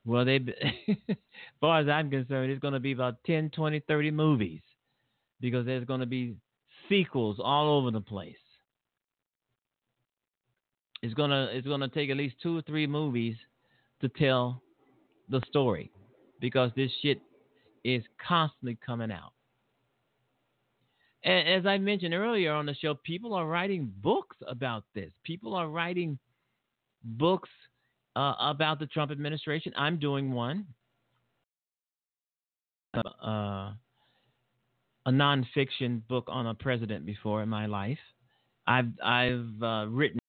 [0.06, 0.38] Well, they,
[1.10, 1.18] as
[1.60, 4.62] far as I'm concerned, it's going to be about 10, 20, 30 movies
[5.42, 6.38] because there's going to be
[6.88, 8.38] sequels all over the place.
[11.04, 13.36] It's gonna it's gonna take at least two or three movies
[14.02, 14.64] to tell
[15.30, 15.92] the story
[16.40, 17.22] because this shit
[17.84, 19.34] is constantly coming out.
[21.24, 25.12] And as I mentioned earlier on the show, people are writing books about this.
[25.24, 26.18] People are writing
[27.04, 27.50] books
[28.16, 29.74] uh, about the Trump administration.
[29.76, 30.66] I'm doing one.
[32.96, 33.74] Uh,
[35.06, 38.00] a nonfiction book on a president before in my life.
[38.66, 40.20] I've I've uh, written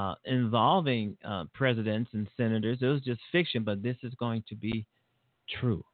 [0.00, 2.78] uh, involving uh, presidents and senators.
[2.80, 4.86] It was just fiction, but this is going to be
[5.60, 5.84] true.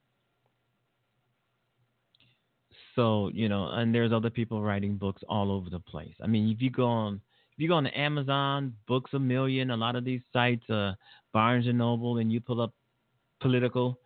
[2.94, 6.14] So you know, and there's other people writing books all over the place.
[6.22, 7.20] I mean, if you go on
[7.56, 10.94] if you go on Amazon, Books a Million, a lot of these sites, uh,
[11.32, 12.72] Barnes and Noble, and you pull up
[13.40, 13.98] political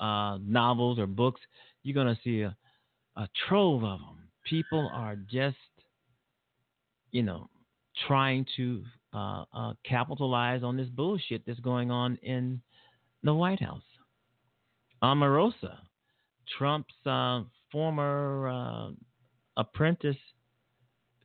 [0.00, 1.40] uh, novels or books,
[1.84, 2.56] you're to see a,
[3.16, 4.28] a trove of them.
[4.44, 5.56] People are just,
[7.12, 7.48] you know,
[8.08, 8.82] trying to
[9.14, 12.60] uh, uh, capitalize on this bullshit that's going on in
[13.22, 13.82] the White House.
[15.02, 15.76] Omarosa,
[16.56, 18.90] Trump's uh, former uh,
[19.56, 20.16] apprentice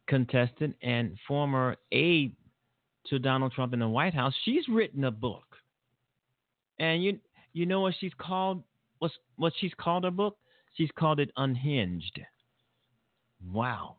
[0.08, 2.36] contestant and former aide
[3.08, 5.44] to Donald Trump in the White House, she's written a book.
[6.80, 7.20] And you
[7.54, 8.64] you know what she's called
[9.00, 10.38] what's what she's called her book?
[10.76, 12.20] She's called it Unhinged.
[13.52, 13.98] Wow.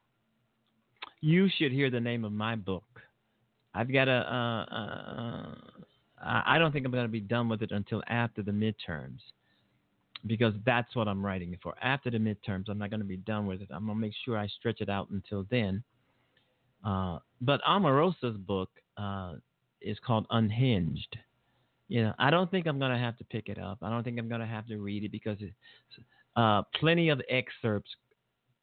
[1.20, 2.84] You should hear the name of my book.
[3.74, 4.12] I've got a.
[4.12, 8.50] Uh, uh, I don't think I'm going to be done with it until after the
[8.50, 9.20] midterms
[10.26, 11.74] because that's what I'm writing it for.
[11.82, 13.68] After the midterms, I'm not going to be done with it.
[13.70, 15.82] I'm going to make sure I stretch it out until then.
[16.84, 19.34] Uh, but Omarosa's book uh,
[19.80, 21.16] is called Unhinged.
[21.88, 23.78] You know, I don't think I'm going to have to pick it up.
[23.82, 25.38] I don't think I'm going to have to read it because
[26.36, 27.90] uh, plenty of excerpts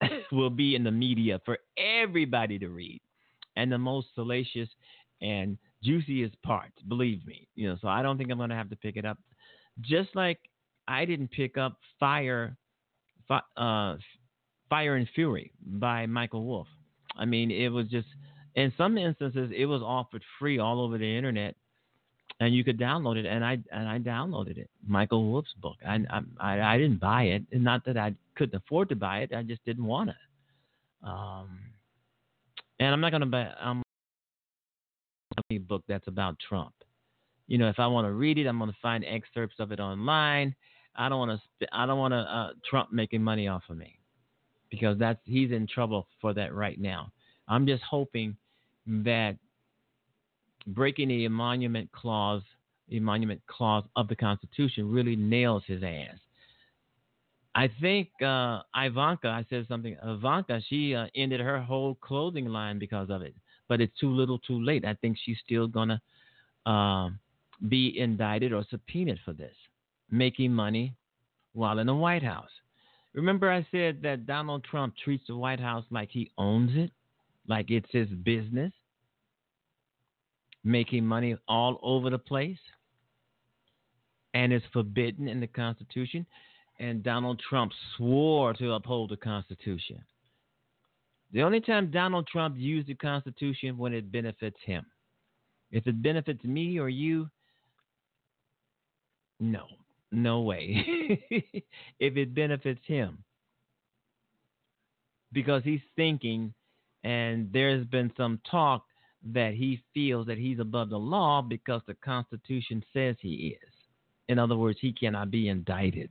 [0.32, 3.02] will be in the media for everybody to read,
[3.56, 4.70] and the most salacious
[5.22, 7.48] and juiciest parts, believe me.
[7.56, 9.20] You know, so I don't think I'm going to have to pick it up.
[9.82, 10.40] Just like
[10.92, 12.58] I didn't pick up Fire,
[13.30, 13.96] uh,
[14.70, 16.68] Fire and Fury by Michael Wolff.
[17.18, 18.08] I mean, it was just
[18.56, 21.56] in some instances it was offered free all over the internet
[22.42, 23.26] and you could download it.
[23.26, 24.70] And I and I downloaded it.
[24.86, 25.78] Michael Wolff's book.
[25.88, 26.00] I
[26.40, 27.44] I I didn't buy it.
[27.54, 29.32] Not that I couldn't afford to buy it.
[29.34, 30.16] I just didn't want it.
[31.04, 31.60] Um,
[32.80, 33.84] and I'm not going to buy um,
[35.52, 36.74] a book that's about Trump.
[37.48, 39.80] You know, if I want to read it, I'm going to find excerpts of it
[39.80, 40.56] online.
[40.96, 41.68] I don't want to.
[41.72, 44.00] I don't want to uh, Trump making money off of me
[44.70, 47.12] because that's he's in trouble for that right now.
[47.48, 48.36] I'm just hoping
[48.88, 49.38] that
[50.68, 52.44] breaking the emolument clause,
[52.92, 56.18] emolument clause of the Constitution really nails his ass.
[57.54, 59.98] I think uh, Ivanka, I said something.
[60.04, 63.36] Ivanka, she uh, ended her whole clothing line because of it,
[63.68, 64.86] but it's too little, too late.
[64.86, 66.02] I think she's still gonna
[66.66, 67.10] uh,
[67.68, 69.56] be indicted or subpoenaed for this,
[70.12, 70.94] making money
[71.54, 72.50] while in the White House.
[73.14, 76.92] Remember, I said that Donald Trump treats the White House like he owns it,
[77.48, 78.72] like it's his business
[80.64, 82.60] making money all over the place,
[84.34, 86.26] and it's forbidden in the Constitution.
[86.80, 90.04] And Donald Trump swore to uphold the Constitution.
[91.32, 94.86] The only time Donald Trump used the Constitution when it benefits him.
[95.72, 97.30] If it benefits me or you,
[99.40, 99.66] no,
[100.12, 101.20] no way.
[102.00, 103.24] if it benefits him,
[105.32, 106.54] because he's thinking,
[107.04, 108.86] and there's been some talk
[109.34, 113.74] that he feels that he's above the law because the Constitution says he is.
[114.28, 116.10] In other words, he cannot be indicted.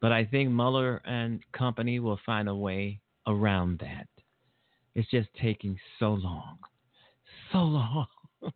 [0.00, 4.06] But I think Mueller and company will find a way around that.
[4.94, 6.58] It's just taking so long,
[7.52, 8.06] so long,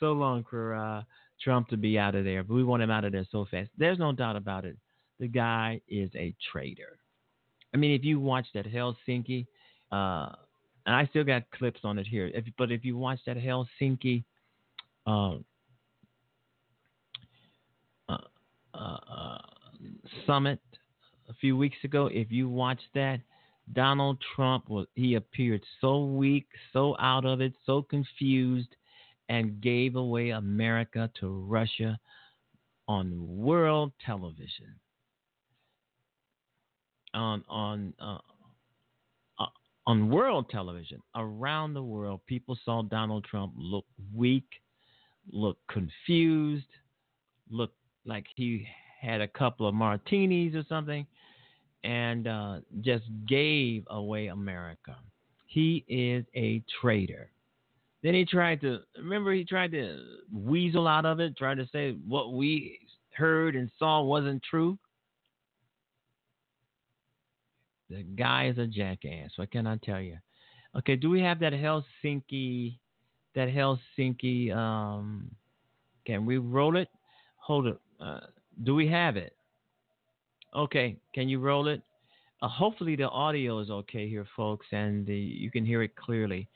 [0.00, 1.02] so long for uh,
[1.42, 2.42] Trump to be out of there.
[2.42, 3.70] But we want him out of there so fast.
[3.76, 4.76] There's no doubt about it.
[5.20, 6.98] The guy is a traitor.
[7.74, 9.46] I mean, if you watch that Helsinki,
[9.92, 10.30] uh,
[10.86, 12.30] and I still got clips on it here.
[12.32, 14.24] If, but if you watch that Helsinki
[15.06, 15.36] uh,
[18.08, 18.16] uh,
[18.74, 19.38] uh,
[20.26, 20.60] summit
[21.28, 23.20] a few weeks ago, if you watch that,
[23.72, 28.68] Donald Trump was he appeared so weak, so out of it, so confused,
[29.28, 31.98] and gave away America to Russia
[32.88, 34.74] on world television.
[37.14, 38.18] On on uh,
[39.38, 39.46] uh,
[39.86, 44.46] on world television around the world, people saw Donald Trump look weak,
[45.32, 46.66] look confused,
[47.50, 47.72] look
[48.04, 48.66] like he
[49.00, 51.06] had a couple of martinis or something,
[51.84, 54.96] and uh, just gave away America.
[55.46, 57.30] He is a traitor.
[58.06, 59.98] Then he tried to remember he tried to
[60.32, 62.78] weasel out of it, tried to say what we
[63.16, 64.78] heard and saw wasn't true.
[67.90, 69.32] The guy is a jackass.
[69.34, 70.18] What can I tell you?
[70.78, 72.78] Okay, do we have that Helsinki
[73.34, 75.28] that Helsinki um
[76.06, 76.88] can we roll it?
[77.38, 77.78] Hold it.
[77.98, 78.20] Uh,
[78.62, 79.34] do we have it?
[80.54, 81.82] Okay, can you roll it?
[82.40, 86.48] Uh, hopefully the audio is okay here, folks, and the, you can hear it clearly.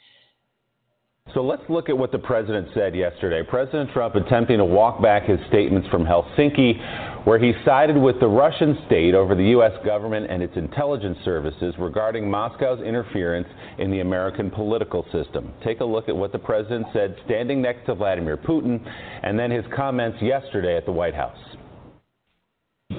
[1.35, 3.43] So let's look at what the president said yesterday.
[3.49, 8.27] President Trump attempting to walk back his statements from Helsinki, where he sided with the
[8.27, 9.73] Russian state over the U.S.
[9.85, 13.47] government and its intelligence services regarding Moscow's interference
[13.79, 15.53] in the American political system.
[15.63, 18.81] Take a look at what the president said standing next to Vladimir Putin
[19.23, 21.39] and then his comments yesterday at the White House.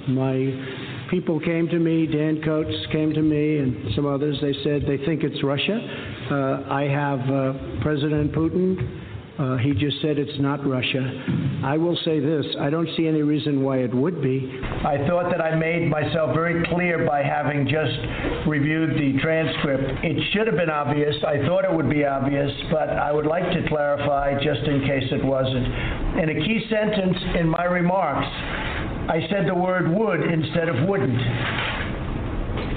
[0.07, 4.37] My people came to me, Dan Coats came to me, and some others.
[4.41, 5.77] They said they think it's Russia.
[6.31, 9.07] Uh, I have uh, President Putin.
[9.37, 11.01] Uh, he just said it's not Russia.
[11.63, 14.59] I will say this I don't see any reason why it would be.
[14.63, 19.83] I thought that I made myself very clear by having just reviewed the transcript.
[20.03, 21.15] It should have been obvious.
[21.25, 25.09] I thought it would be obvious, but I would like to clarify just in case
[25.11, 25.65] it wasn't.
[26.19, 28.27] In a key sentence in my remarks,
[29.09, 31.17] I said the word would instead of wouldn't.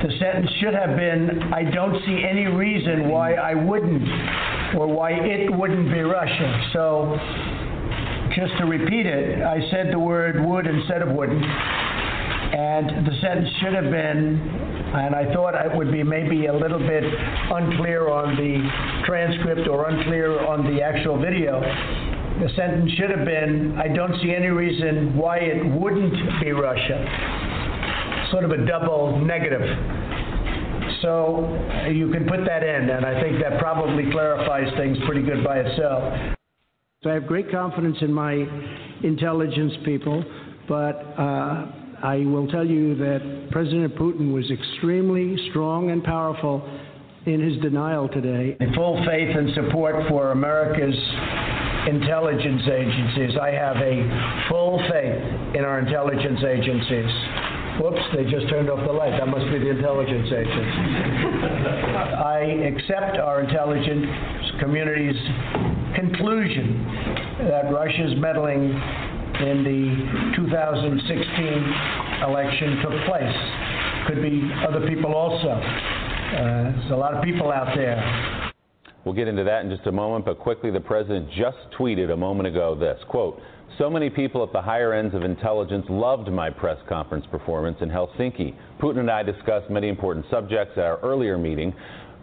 [0.02, 4.02] The sentence should have been, I don't see any reason why I wouldn't,
[4.76, 6.70] or why it wouldn't be Russia.
[6.72, 7.16] So,
[8.36, 11.44] just to repeat it, I said the word would instead of wouldn't.
[11.44, 14.38] And the sentence should have been,
[14.94, 19.88] and I thought it would be maybe a little bit unclear on the transcript or
[19.88, 21.62] unclear on the actual video
[22.40, 28.28] the sentence should have been, I don't see any reason why it wouldn't be Russia.
[28.30, 29.62] Sort of a double negative.
[31.02, 31.46] So
[31.90, 35.58] you can put that in, and I think that probably clarifies things pretty good by
[35.58, 36.34] itself.
[37.02, 38.32] So I have great confidence in my
[39.02, 40.24] intelligence people,
[40.66, 41.66] but uh,
[42.02, 46.66] I will tell you that President Putin was extremely strong and powerful
[47.26, 48.56] in his denial today.
[48.60, 50.96] In Full faith and support for America's
[51.88, 53.36] intelligence agencies.
[53.40, 57.10] I have a full faith in our intelligence agencies.
[57.80, 59.10] Whoops, they just turned off the light.
[59.18, 60.74] That must be the intelligence agencies.
[62.22, 62.38] I
[62.70, 64.06] accept our intelligence
[64.60, 65.18] community's
[65.96, 66.86] conclusion
[67.50, 68.70] that Russia's meddling
[69.42, 73.36] in the 2016 election took place.
[74.06, 75.50] Could be other people also.
[75.50, 78.53] Uh, there's a lot of people out there
[79.04, 82.16] We'll get into that in just a moment, but quickly, the president just tweeted a
[82.16, 83.40] moment ago this quote,
[83.76, 87.90] so many people at the higher ends of intelligence loved my press conference performance in
[87.90, 88.54] Helsinki.
[88.80, 91.74] Putin and I discussed many important subjects at our earlier meeting.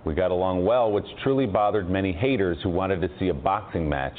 [0.06, 3.88] We got along well, which truly bothered many haters who wanted to see a boxing
[3.88, 4.18] match.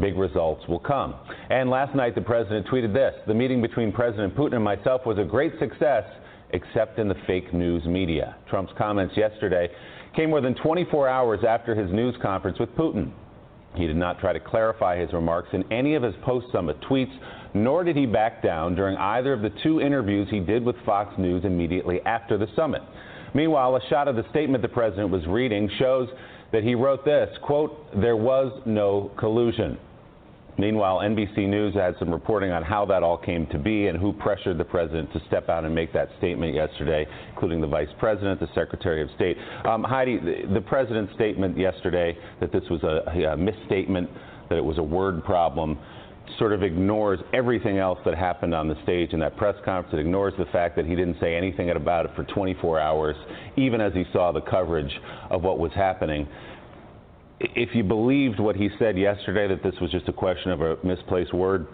[0.00, 1.14] Big results will come.
[1.50, 5.18] And last night, the president tweeted this The meeting between President Putin and myself was
[5.18, 6.04] a great success,
[6.52, 8.36] except in the fake news media.
[8.48, 9.68] Trump's comments yesterday
[10.14, 13.12] came more than 24 hours after his news conference with Putin.
[13.76, 17.16] He did not try to clarify his remarks in any of his post-summit tweets,
[17.54, 21.16] nor did he back down during either of the two interviews he did with Fox
[21.18, 22.82] News immediately after the summit.
[23.32, 26.08] Meanwhile, a shot of the statement the president was reading shows
[26.52, 29.78] that he wrote this, quote, there was no collusion.
[30.60, 34.12] Meanwhile, NBC News had some reporting on how that all came to be and who
[34.12, 38.40] pressured the president to step out and make that statement yesterday, including the vice president,
[38.40, 39.38] the secretary of state.
[39.64, 44.10] Um, Heidi, the, the, president's statement yesterday that this was a, a misstatement,
[44.50, 45.78] that it was a word problem,
[46.38, 49.94] sort of ignores everything else that happened on the stage in that press conference.
[49.94, 53.16] It ignores the fact that he didn't say anything about it for 24 hours,
[53.56, 54.92] even as he saw the coverage
[55.30, 56.28] of what was happening
[57.40, 60.76] if you believed what he said yesterday, that this was just a question of a
[60.84, 61.66] misplaced word,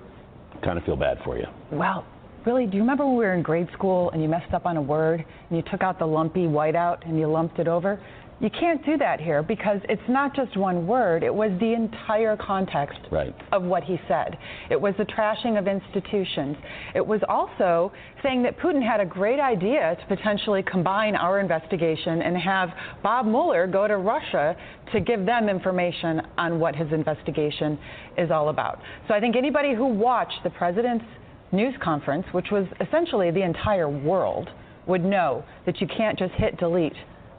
[0.62, 1.47] kind of feel bad for you.
[1.72, 2.06] Well,
[2.44, 4.76] really, do you remember when we were in grade school and you messed up on
[4.76, 8.01] a word and you took out the lumpy whiteout and you lumped it over?
[8.38, 12.36] You can't do that here because it's not just one word, it was the entire
[12.36, 13.34] context right.
[13.50, 14.36] of what he said.
[14.68, 16.54] It was the trashing of institutions.
[16.94, 17.92] It was also
[18.22, 22.68] saying that Putin had a great idea to potentially combine our investigation and have
[23.02, 24.54] Bob Mueller go to Russia
[24.92, 27.78] to give them information on what his investigation
[28.18, 28.80] is all about.
[29.08, 31.06] So I think anybody who watched the president's
[31.52, 34.50] news conference, which was essentially the entire world,
[34.86, 36.92] would know that you can't just hit delete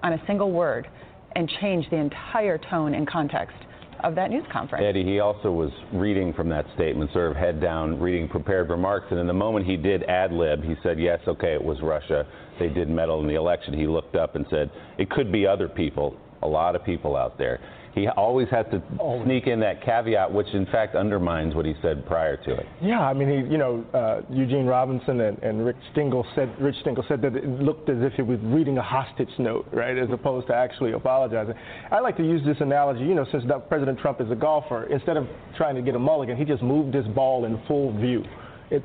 [0.03, 0.87] on a single word
[1.35, 3.55] and change the entire tone and context
[4.03, 4.83] of that news conference.
[4.87, 9.07] Eddie, he also was reading from that statement, sort of head down, reading prepared remarks.
[9.09, 12.25] And in the moment he did ad lib, he said, yes, okay, it was Russia.
[12.59, 13.73] They did meddle in the election.
[13.73, 14.69] He looked up and said,
[14.99, 17.59] it could be other people, a lot of people out there
[17.97, 19.25] he always has to always.
[19.25, 22.65] sneak in that caveat, which in fact undermines what he said prior to it.
[22.81, 26.75] Yeah, I mean, he, you know, uh, Eugene Robinson and, and Rick Stengel said Rich
[26.81, 30.09] Stengel said that it looked as if he was reading a hostage note, right, as
[30.11, 31.55] opposed to actually apologizing.
[31.91, 35.17] I like to use this analogy, you know, since President Trump is a golfer, instead
[35.17, 38.23] of trying to get a mulligan, he just moved his ball in full view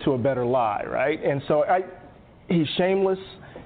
[0.05, 1.22] to a better lie, right?
[1.22, 1.80] And so I,
[2.48, 3.18] he's shameless.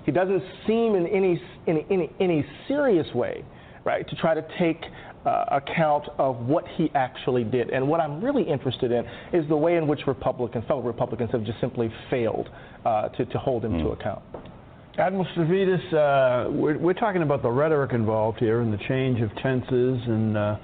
[0.04, 3.44] He doesn't seem in any in any, any serious way,
[3.84, 4.80] right, to try to take
[5.26, 7.70] uh, account of what he actually did.
[7.70, 11.44] And what I'm really interested in is the way in which Republicans, fellow Republicans, have
[11.44, 12.48] just simply failed
[12.84, 13.82] uh, to, to hold him mm.
[13.82, 14.00] to hmm.
[14.00, 14.22] account.
[14.98, 19.28] Admiral Stavridis, uh, we're, we're, talking about the rhetoric involved here and the change of
[19.42, 20.56] tenses and uh,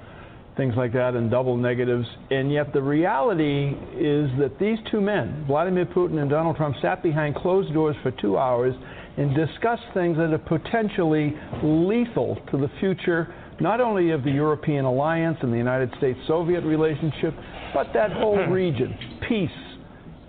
[0.57, 2.07] things like that and double negatives.
[2.31, 7.03] And yet the reality is that these two men, Vladimir Putin and Donald Trump, sat
[7.03, 8.73] behind closed doors for two hours
[9.17, 14.85] and discussed things that are potentially lethal to the future not only of the European
[14.85, 17.33] alliance and the United States Soviet relationship,
[17.73, 18.97] but that whole region,
[19.27, 19.49] peace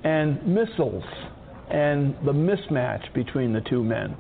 [0.05, 1.05] and missiles
[1.71, 4.17] and the mismatch between the two men.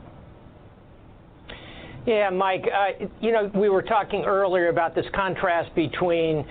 [2.06, 6.44] Yeah, Mike, uh, you know, we were talking earlier about this contrast between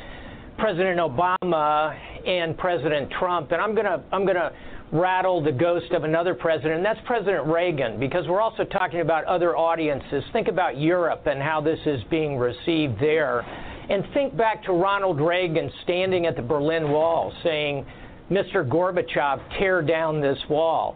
[0.58, 4.52] President Obama and President Trump, and I'm going to I'm going to
[4.94, 9.26] rattle the ghost of another president, and that's President Reagan, because we're also talking about
[9.26, 10.24] other audiences.
[10.32, 13.42] Think about Europe and how this is being received there.
[13.90, 17.86] And think back to Ronald Reagan standing at the Berlin Wall saying,
[18.30, 18.68] Mr.
[18.68, 20.96] Gorbachev, tear down this wall.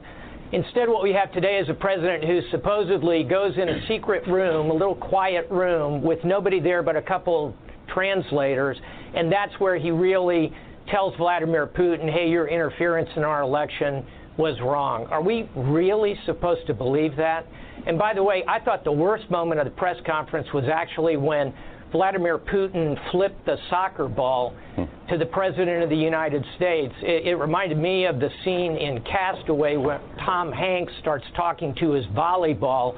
[0.51, 4.69] Instead, what we have today is a president who supposedly goes in a secret room,
[4.69, 7.53] a little quiet room, with nobody there but a couple
[7.93, 8.77] translators,
[9.13, 10.53] and that's where he really
[10.89, 14.05] tells Vladimir Putin, hey, your interference in our election
[14.37, 15.05] was wrong.
[15.07, 17.45] Are we really supposed to believe that?
[17.85, 21.17] And by the way, I thought the worst moment of the press conference was actually
[21.17, 21.53] when
[21.91, 24.83] Vladimir Putin flipped the soccer ball hmm.
[25.09, 26.93] to the President of the United States.
[27.01, 31.91] It, it, reminded me of the scene in Castaway where Tom Hanks starts talking to
[31.91, 32.97] his volleyball.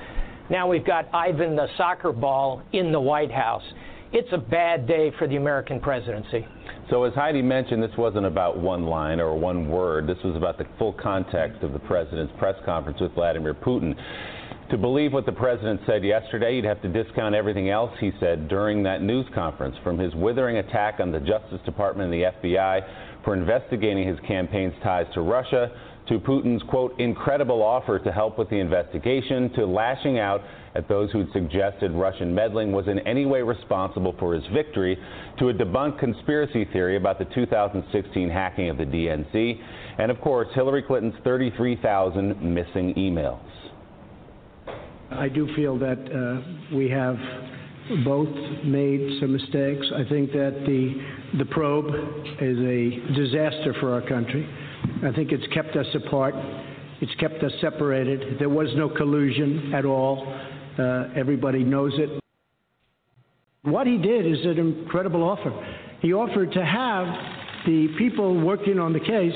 [0.50, 3.64] Now we've got Ivan the soccer ball in the White House.
[4.12, 6.48] It's a bad day for the American presidency.
[6.90, 10.08] So, as Heidi mentioned, this wasn't about one line or one word.
[10.08, 13.96] This was about the full context of the president's press conference with Vladimir Putin.
[14.72, 18.48] To believe what the president said yesterday, you'd have to discount everything else he said
[18.48, 23.24] during that news conference, from his withering attack on the Justice Department and the FBI
[23.24, 25.72] for investigating his campaign's ties to Russia
[26.10, 30.42] to Putin's, quote, incredible offer to help with the investigation, to lashing out
[30.76, 34.98] at those who'd suggested Russian meddling was in any way responsible for his victory,
[35.38, 39.60] to a debunked conspiracy theory about the 2016 hacking of the DNC,
[40.00, 43.40] and of course, Hillary Clinton's 33,000 missing emails.
[45.12, 47.18] I do feel that uh, we have
[48.04, 48.30] both
[48.64, 49.86] made some mistakes.
[49.96, 51.88] I think that the the probe
[52.42, 54.48] is a disaster for our country.
[55.04, 56.36] I think it's kept us apart.
[57.02, 58.40] It's kept us separated.
[58.40, 60.26] There was no collusion at all.
[60.78, 62.22] Uh, everybody knows it.
[63.64, 65.52] What he did is an incredible offer.
[66.02, 67.08] He offered to have
[67.66, 69.34] the people working on the case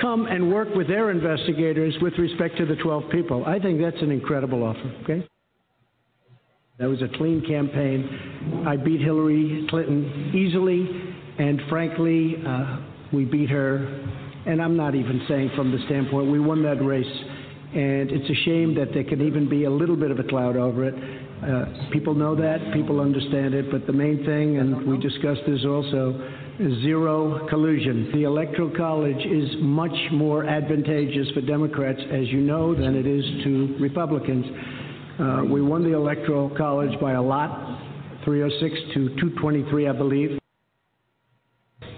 [0.00, 3.44] come and work with their investigators with respect to the 12 people.
[3.46, 4.92] I think that's an incredible offer.
[5.04, 5.26] Okay.
[6.78, 8.64] That was a clean campaign.
[8.68, 10.86] I beat Hillary Clinton easily,
[11.38, 12.80] and frankly, uh,
[13.14, 13.78] we beat her.
[14.44, 17.06] And I'm not even saying from the standpoint we won that race.
[17.72, 20.58] And it's a shame that there can even be a little bit of a cloud
[20.58, 20.94] over it.
[21.42, 25.64] Uh, people know that, people understand it, but the main thing, and we discussed this
[25.64, 26.12] also,
[26.84, 28.10] zero collusion.
[28.12, 33.24] The Electoral College is much more advantageous for Democrats, as you know, than it is
[33.44, 34.44] to Republicans.
[35.18, 37.80] Uh, we won the Electoral College by a lot,
[38.24, 40.38] 306 to 223, I believe.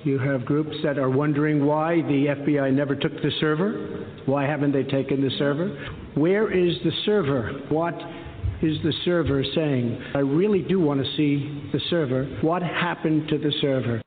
[0.04, 4.06] You have groups that are wondering why the FBI never took the server.
[4.26, 5.68] Why haven't they taken the server?
[6.14, 7.60] Where is the server?
[7.70, 7.94] What
[8.62, 10.00] is the server saying?
[10.14, 12.24] I really do want to see the server.
[12.40, 14.00] What happened to the server?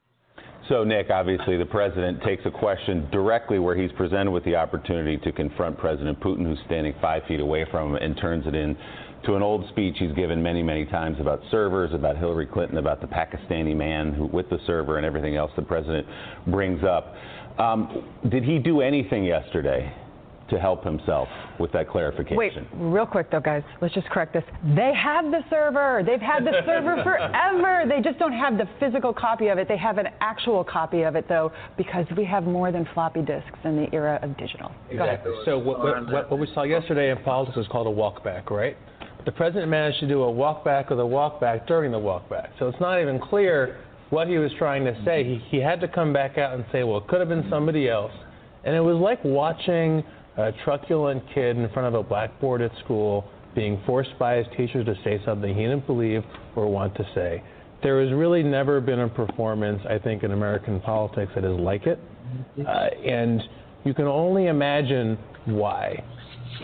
[0.69, 5.17] So, Nick, obviously the president takes a question directly where he's presented with the opportunity
[5.17, 8.77] to confront President Putin, who's standing five feet away from him, and turns it in
[9.25, 13.01] to an old speech he's given many, many times about servers, about Hillary Clinton, about
[13.01, 16.07] the Pakistani man who, with the server, and everything else the president
[16.47, 17.13] brings up.
[17.59, 19.93] Um, did he do anything yesterday
[20.51, 21.27] to help himself
[21.59, 22.37] with that clarification?
[22.37, 23.63] Wait, real quick though, guys.
[23.81, 24.43] Let's just correct this.
[24.75, 26.03] They have the server.
[26.05, 27.85] They've had the server forever.
[27.89, 29.67] They just don't have the physical copy of it.
[29.67, 33.57] They have an actual copy of it though, because we have more than floppy disks
[33.63, 34.71] in the era of digital.
[34.89, 35.33] Exactly.
[35.45, 38.77] So what, what, what we saw yesterday in politics was called a walkback, right?
[39.25, 42.49] The president managed to do a walkback with a walkback during the walkback.
[42.59, 43.77] So it's not even clear
[44.09, 45.23] what he was trying to say.
[45.23, 47.87] He, he had to come back out and say, well, it could have been somebody
[47.87, 48.11] else.
[48.63, 50.03] And it was like watching
[50.37, 54.85] a truculent kid in front of a blackboard at school being forced by his teachers
[54.85, 56.23] to say something he didn't believe
[56.55, 57.43] or want to say.
[57.83, 61.85] There has really never been a performance, I think, in American politics that is like
[61.85, 61.99] it.
[62.65, 62.71] Uh,
[63.05, 63.41] and
[63.83, 66.03] you can only imagine why.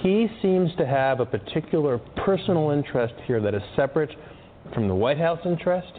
[0.02, 4.12] He seems to have a particular personal interest here that is separate
[4.74, 5.92] from the White House interest,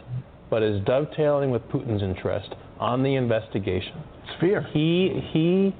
[0.49, 4.01] but is dovetailing with Putin's interest on the investigation.
[4.23, 4.65] It's fear.
[4.71, 5.75] He, he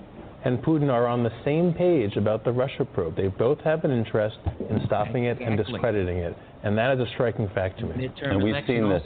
[0.45, 3.15] and Putin are on the same page about the Russia probe.
[3.15, 4.37] They both have an interest
[4.69, 6.35] in stopping it and discrediting it.
[6.63, 8.09] And that is a striking fact to me.
[8.21, 9.03] And we've seen this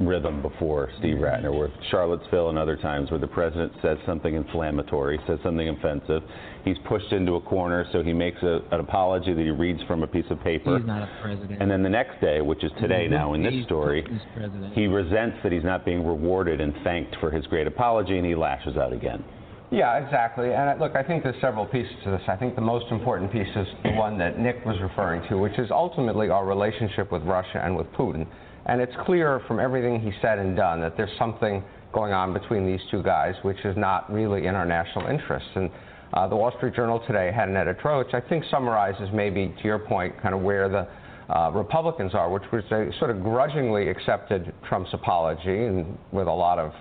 [0.00, 5.18] rhythm before, Steve Ratner, with Charlottesville and other times where the president says something inflammatory,
[5.26, 6.22] says something offensive.
[6.64, 10.02] He's pushed into a corner, so he makes a, an apology that he reads from
[10.02, 10.78] a piece of paper.
[10.78, 11.60] He's not a president.
[11.60, 13.14] And then the next day, which is today mm-hmm.
[13.14, 14.04] now in this He's story,
[14.74, 18.34] he resents that he's not being rewarded and thanked for his great apology, and he
[18.34, 19.24] lashes out again.
[19.72, 20.52] Yeah, exactly.
[20.52, 22.20] And uh, look, I think there's several pieces to this.
[22.28, 25.58] I think the most important piece is the one that Nick was referring to, which
[25.58, 28.26] is ultimately our relationship with Russia and with Putin.
[28.66, 32.66] And it's clear from everything he said and done that there's something going on between
[32.66, 35.48] these two guys, which is not really in our national interests.
[35.54, 35.70] And
[36.12, 39.64] uh, the Wall Street Journal today had an editorial which I think summarizes maybe, to
[39.64, 40.86] your point, kind of where the
[41.34, 46.32] uh, Republicans are, which was they sort of grudgingly accepted Trump's apology and with a
[46.32, 46.72] lot of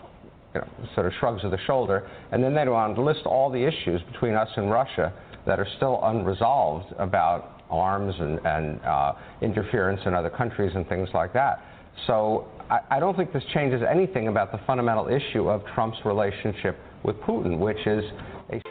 [0.54, 3.50] you know, sort of shrugs of the shoulder, and then they on to list all
[3.50, 5.14] the issues between us and Russia
[5.46, 11.10] that are still unresolved about arms and, and uh, interference in other countries and things
[11.14, 11.64] like that.
[12.08, 16.78] So I, I don't think this changes anything about the fundamental issue of Trump's relationship
[17.04, 18.04] with Putin, which is
[18.52, 18.62] a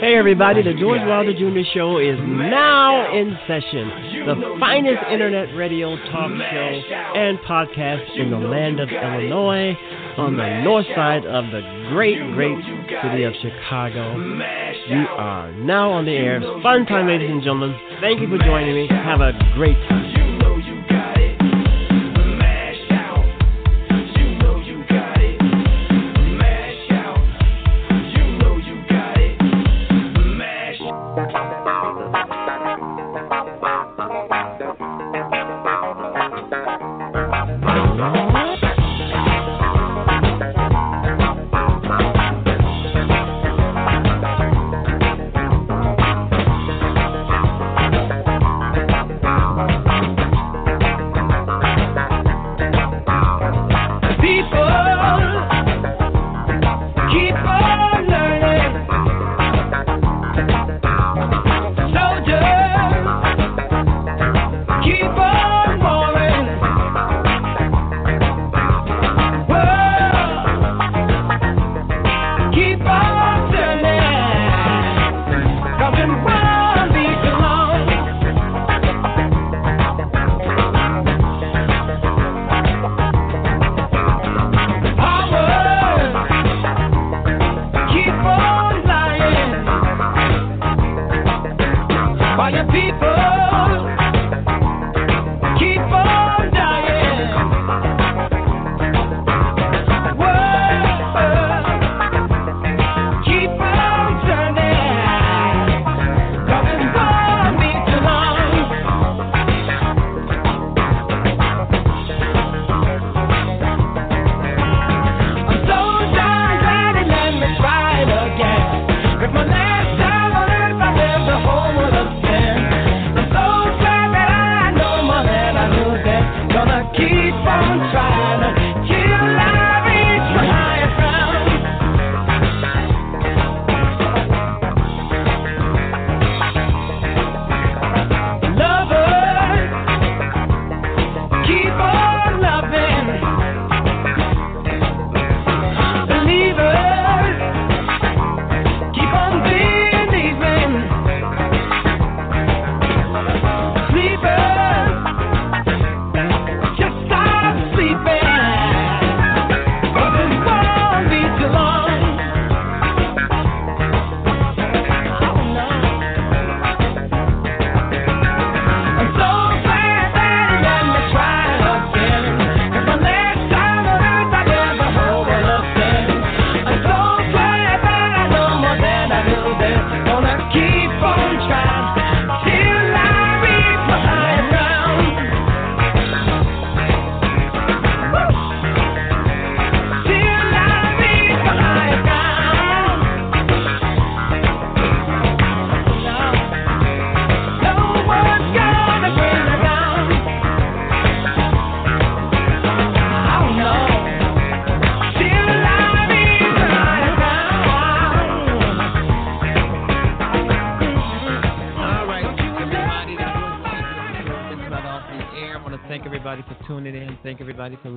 [0.00, 1.62] Hey everybody, the George Wilder Jr.
[1.72, 3.88] Show is now in session.
[4.26, 6.68] The finest internet radio talk show
[7.16, 9.74] and podcast in the land of Illinois
[10.18, 11.60] on the north side of the
[11.92, 12.58] great, great
[13.02, 14.16] city of Chicago.
[14.88, 16.40] You are now on the air.
[16.62, 17.76] Fun time, ladies and gentlemen.
[18.00, 18.88] Thank you for joining me.
[18.88, 20.25] Have a great time.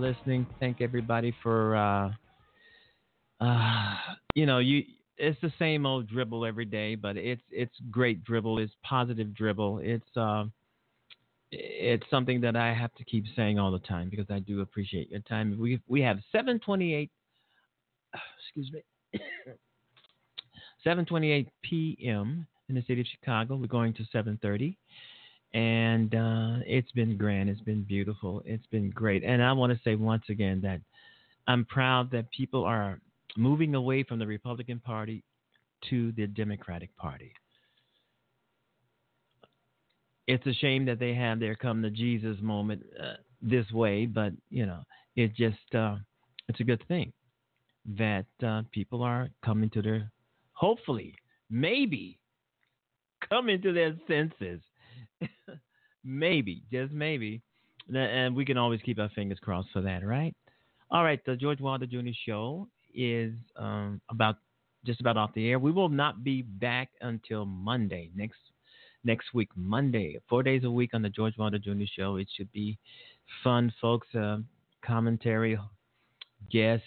[0.10, 0.48] Listening.
[0.60, 2.12] Thank everybody for, uh,
[3.42, 3.96] uh,
[4.34, 4.84] you know, you.
[5.22, 8.58] It's the same old dribble every day, but it's it's great dribble.
[8.60, 9.82] It's positive dribble.
[9.84, 10.46] It's uh,
[11.52, 15.12] it's something that I have to keep saying all the time because I do appreciate
[15.12, 15.58] your time.
[15.60, 17.12] We we have 728.
[18.56, 18.82] Excuse me.
[20.86, 22.48] 7:28 p.m.
[22.70, 23.58] in the city of Chicago.
[23.58, 24.78] We're going to 7:30
[25.54, 27.50] and uh, it's been grand.
[27.50, 28.42] It's been beautiful.
[28.46, 29.24] It's been great.
[29.24, 30.82] And I want to say once again that
[31.48, 33.00] I'm proud that people are
[33.36, 35.24] moving away from the Republican Party
[35.90, 37.34] to the Democratic Party.
[40.28, 44.34] It's a shame that they have their come to Jesus moment uh, this way, but
[44.52, 44.84] you know,
[45.16, 45.96] it just uh,
[46.48, 47.12] it's a good thing
[47.98, 50.12] that uh, people are coming to their,
[50.54, 51.16] hopefully,
[51.50, 52.20] maybe,
[53.28, 54.62] coming to their senses
[56.04, 57.42] maybe, just maybe.
[57.94, 60.36] And we can always keep our fingers crossed for that, right?
[60.92, 62.10] All right, the George Wilder Jr.
[62.26, 64.38] Show is um, about
[64.86, 65.60] just about off the air.
[65.60, 68.40] We will not be back until Monday next
[69.04, 71.86] next week, Monday, four days a week on the George Wilder Jr.
[71.96, 72.18] Show.
[72.18, 72.78] It should be
[73.44, 74.08] fun, folks.
[74.14, 74.38] Uh,
[74.86, 75.58] commentary,
[76.52, 76.84] guest,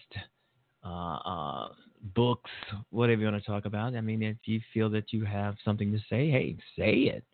[0.84, 1.68] uh, uh,
[2.14, 2.50] books,
[2.90, 3.94] whatever you want to talk about.
[3.94, 7.24] I mean, if you feel that you have something to say, hey, say it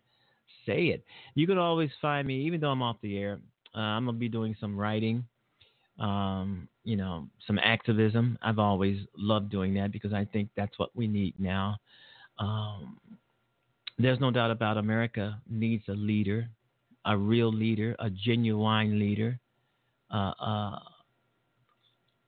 [0.69, 1.03] say it.
[1.35, 3.39] You can always find me, even though I'm off the air.
[3.75, 5.23] Uh, I'm gonna be doing some writing,
[5.99, 8.37] um, you know, some activism.
[8.41, 11.77] I've always loved doing that because I think that's what we need now.
[12.37, 12.97] Um,
[13.97, 16.47] there's no doubt about America needs a leader,
[17.05, 19.39] a real leader, a genuine leader,
[20.11, 20.79] uh, uh,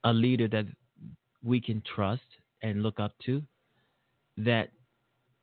[0.03, 0.65] a leader that
[1.43, 2.22] we can trust
[2.61, 3.41] and look up to.
[4.38, 4.69] That,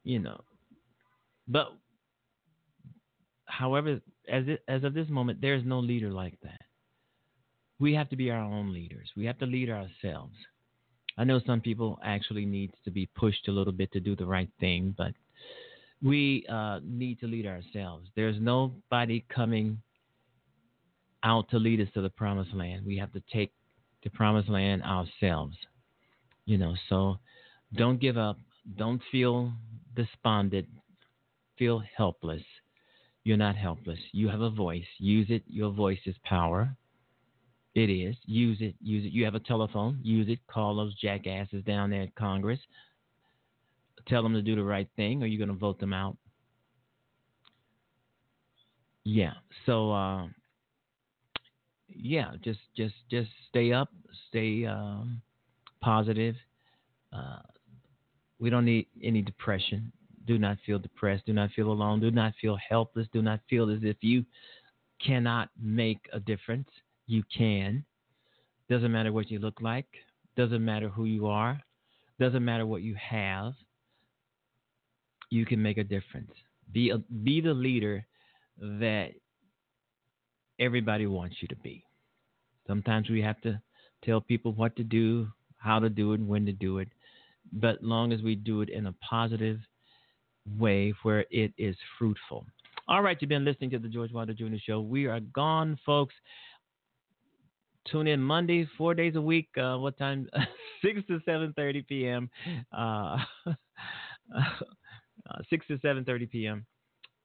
[0.05, 0.41] you know,
[1.47, 1.73] but
[3.59, 6.61] however, as it, as of this moment, there is no leader like that.
[7.81, 9.11] We have to be our own leaders.
[9.17, 10.35] We have to lead ourselves.
[11.17, 14.27] I know some people actually need to be pushed a little bit to do the
[14.27, 15.13] right thing, but
[16.01, 18.09] we uh, need to lead ourselves.
[18.15, 19.79] There's nobody coming
[21.25, 22.87] out to lead us to the promised land.
[22.87, 23.53] We have to take
[24.05, 25.57] the promised land ourselves.
[26.47, 27.19] You know, so
[27.75, 28.39] don't give up.
[28.77, 29.53] Don't feel
[29.97, 30.69] despondent.
[31.59, 32.43] Feel helpless.
[33.29, 33.99] You're not helpless.
[34.13, 34.87] You have a voice.
[34.97, 35.43] Use it.
[35.47, 36.75] Your voice is power.
[37.75, 38.17] It is.
[38.25, 38.75] Use it.
[38.81, 39.13] Use it.
[39.13, 40.01] You have a telephone.
[40.03, 40.39] Use it.
[40.47, 42.59] Call those jackasses down there at Congress.
[44.07, 46.17] Tell them to do the right thing, or you're going to vote them out.
[49.05, 49.35] Yeah.
[49.67, 50.29] So, uh,
[51.95, 53.91] yeah, just just just stay up,
[54.31, 55.21] stay um,
[55.83, 56.35] positive.
[57.13, 57.41] Uh,
[58.39, 59.93] we don't need any depression
[60.29, 61.25] do not feel depressed.
[61.25, 62.01] Do not feel alone.
[62.01, 63.09] Do not feel helpless.
[63.15, 64.25] Do not feel as if you
[65.05, 66.69] cannot make a difference.
[67.07, 67.83] You can.
[68.69, 69.87] Doesn't matter what you look like.
[70.37, 71.59] Doesn't matter who you are.
[72.21, 73.55] Doesn't matter what you have.
[75.31, 76.31] You can make a difference.
[76.73, 78.07] Be a, be the leader
[78.59, 79.13] that
[80.61, 81.83] everybody wants you to be.
[82.67, 83.59] Sometimes we have to
[84.05, 86.89] tell people what to do, how to do it, when to do it.
[87.51, 89.61] But long as we do it in a positive
[90.59, 92.47] way where it is fruitful.
[92.89, 94.57] All right, you've been listening to the George Wilder Jr.
[94.65, 94.81] Show.
[94.81, 96.15] We are gone, folks.
[97.91, 99.49] Tune in Monday, four days a week.
[99.57, 100.29] Uh, what time?
[100.85, 102.31] Six to seven thirty p.m.
[102.73, 103.55] Uh, uh,
[105.51, 106.67] Six to seven thirty p.m.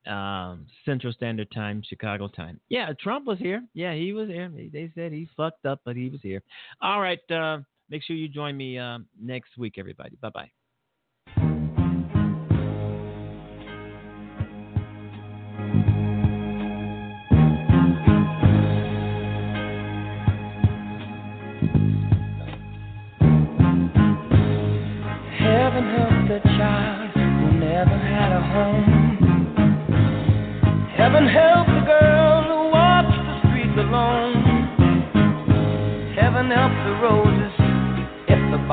[0.06, 2.60] Um, Central Standard Time, Chicago time.
[2.68, 3.64] Yeah, Trump was here.
[3.74, 4.50] Yeah, he was here.
[4.50, 6.42] They said he fucked up, but he was here.
[6.82, 7.20] All right.
[7.32, 7.60] Uh,
[7.90, 10.18] make sure you join me uh, next week, everybody.
[10.22, 10.63] Bye bye.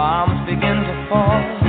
[0.01, 1.59] Bombs begin to fall.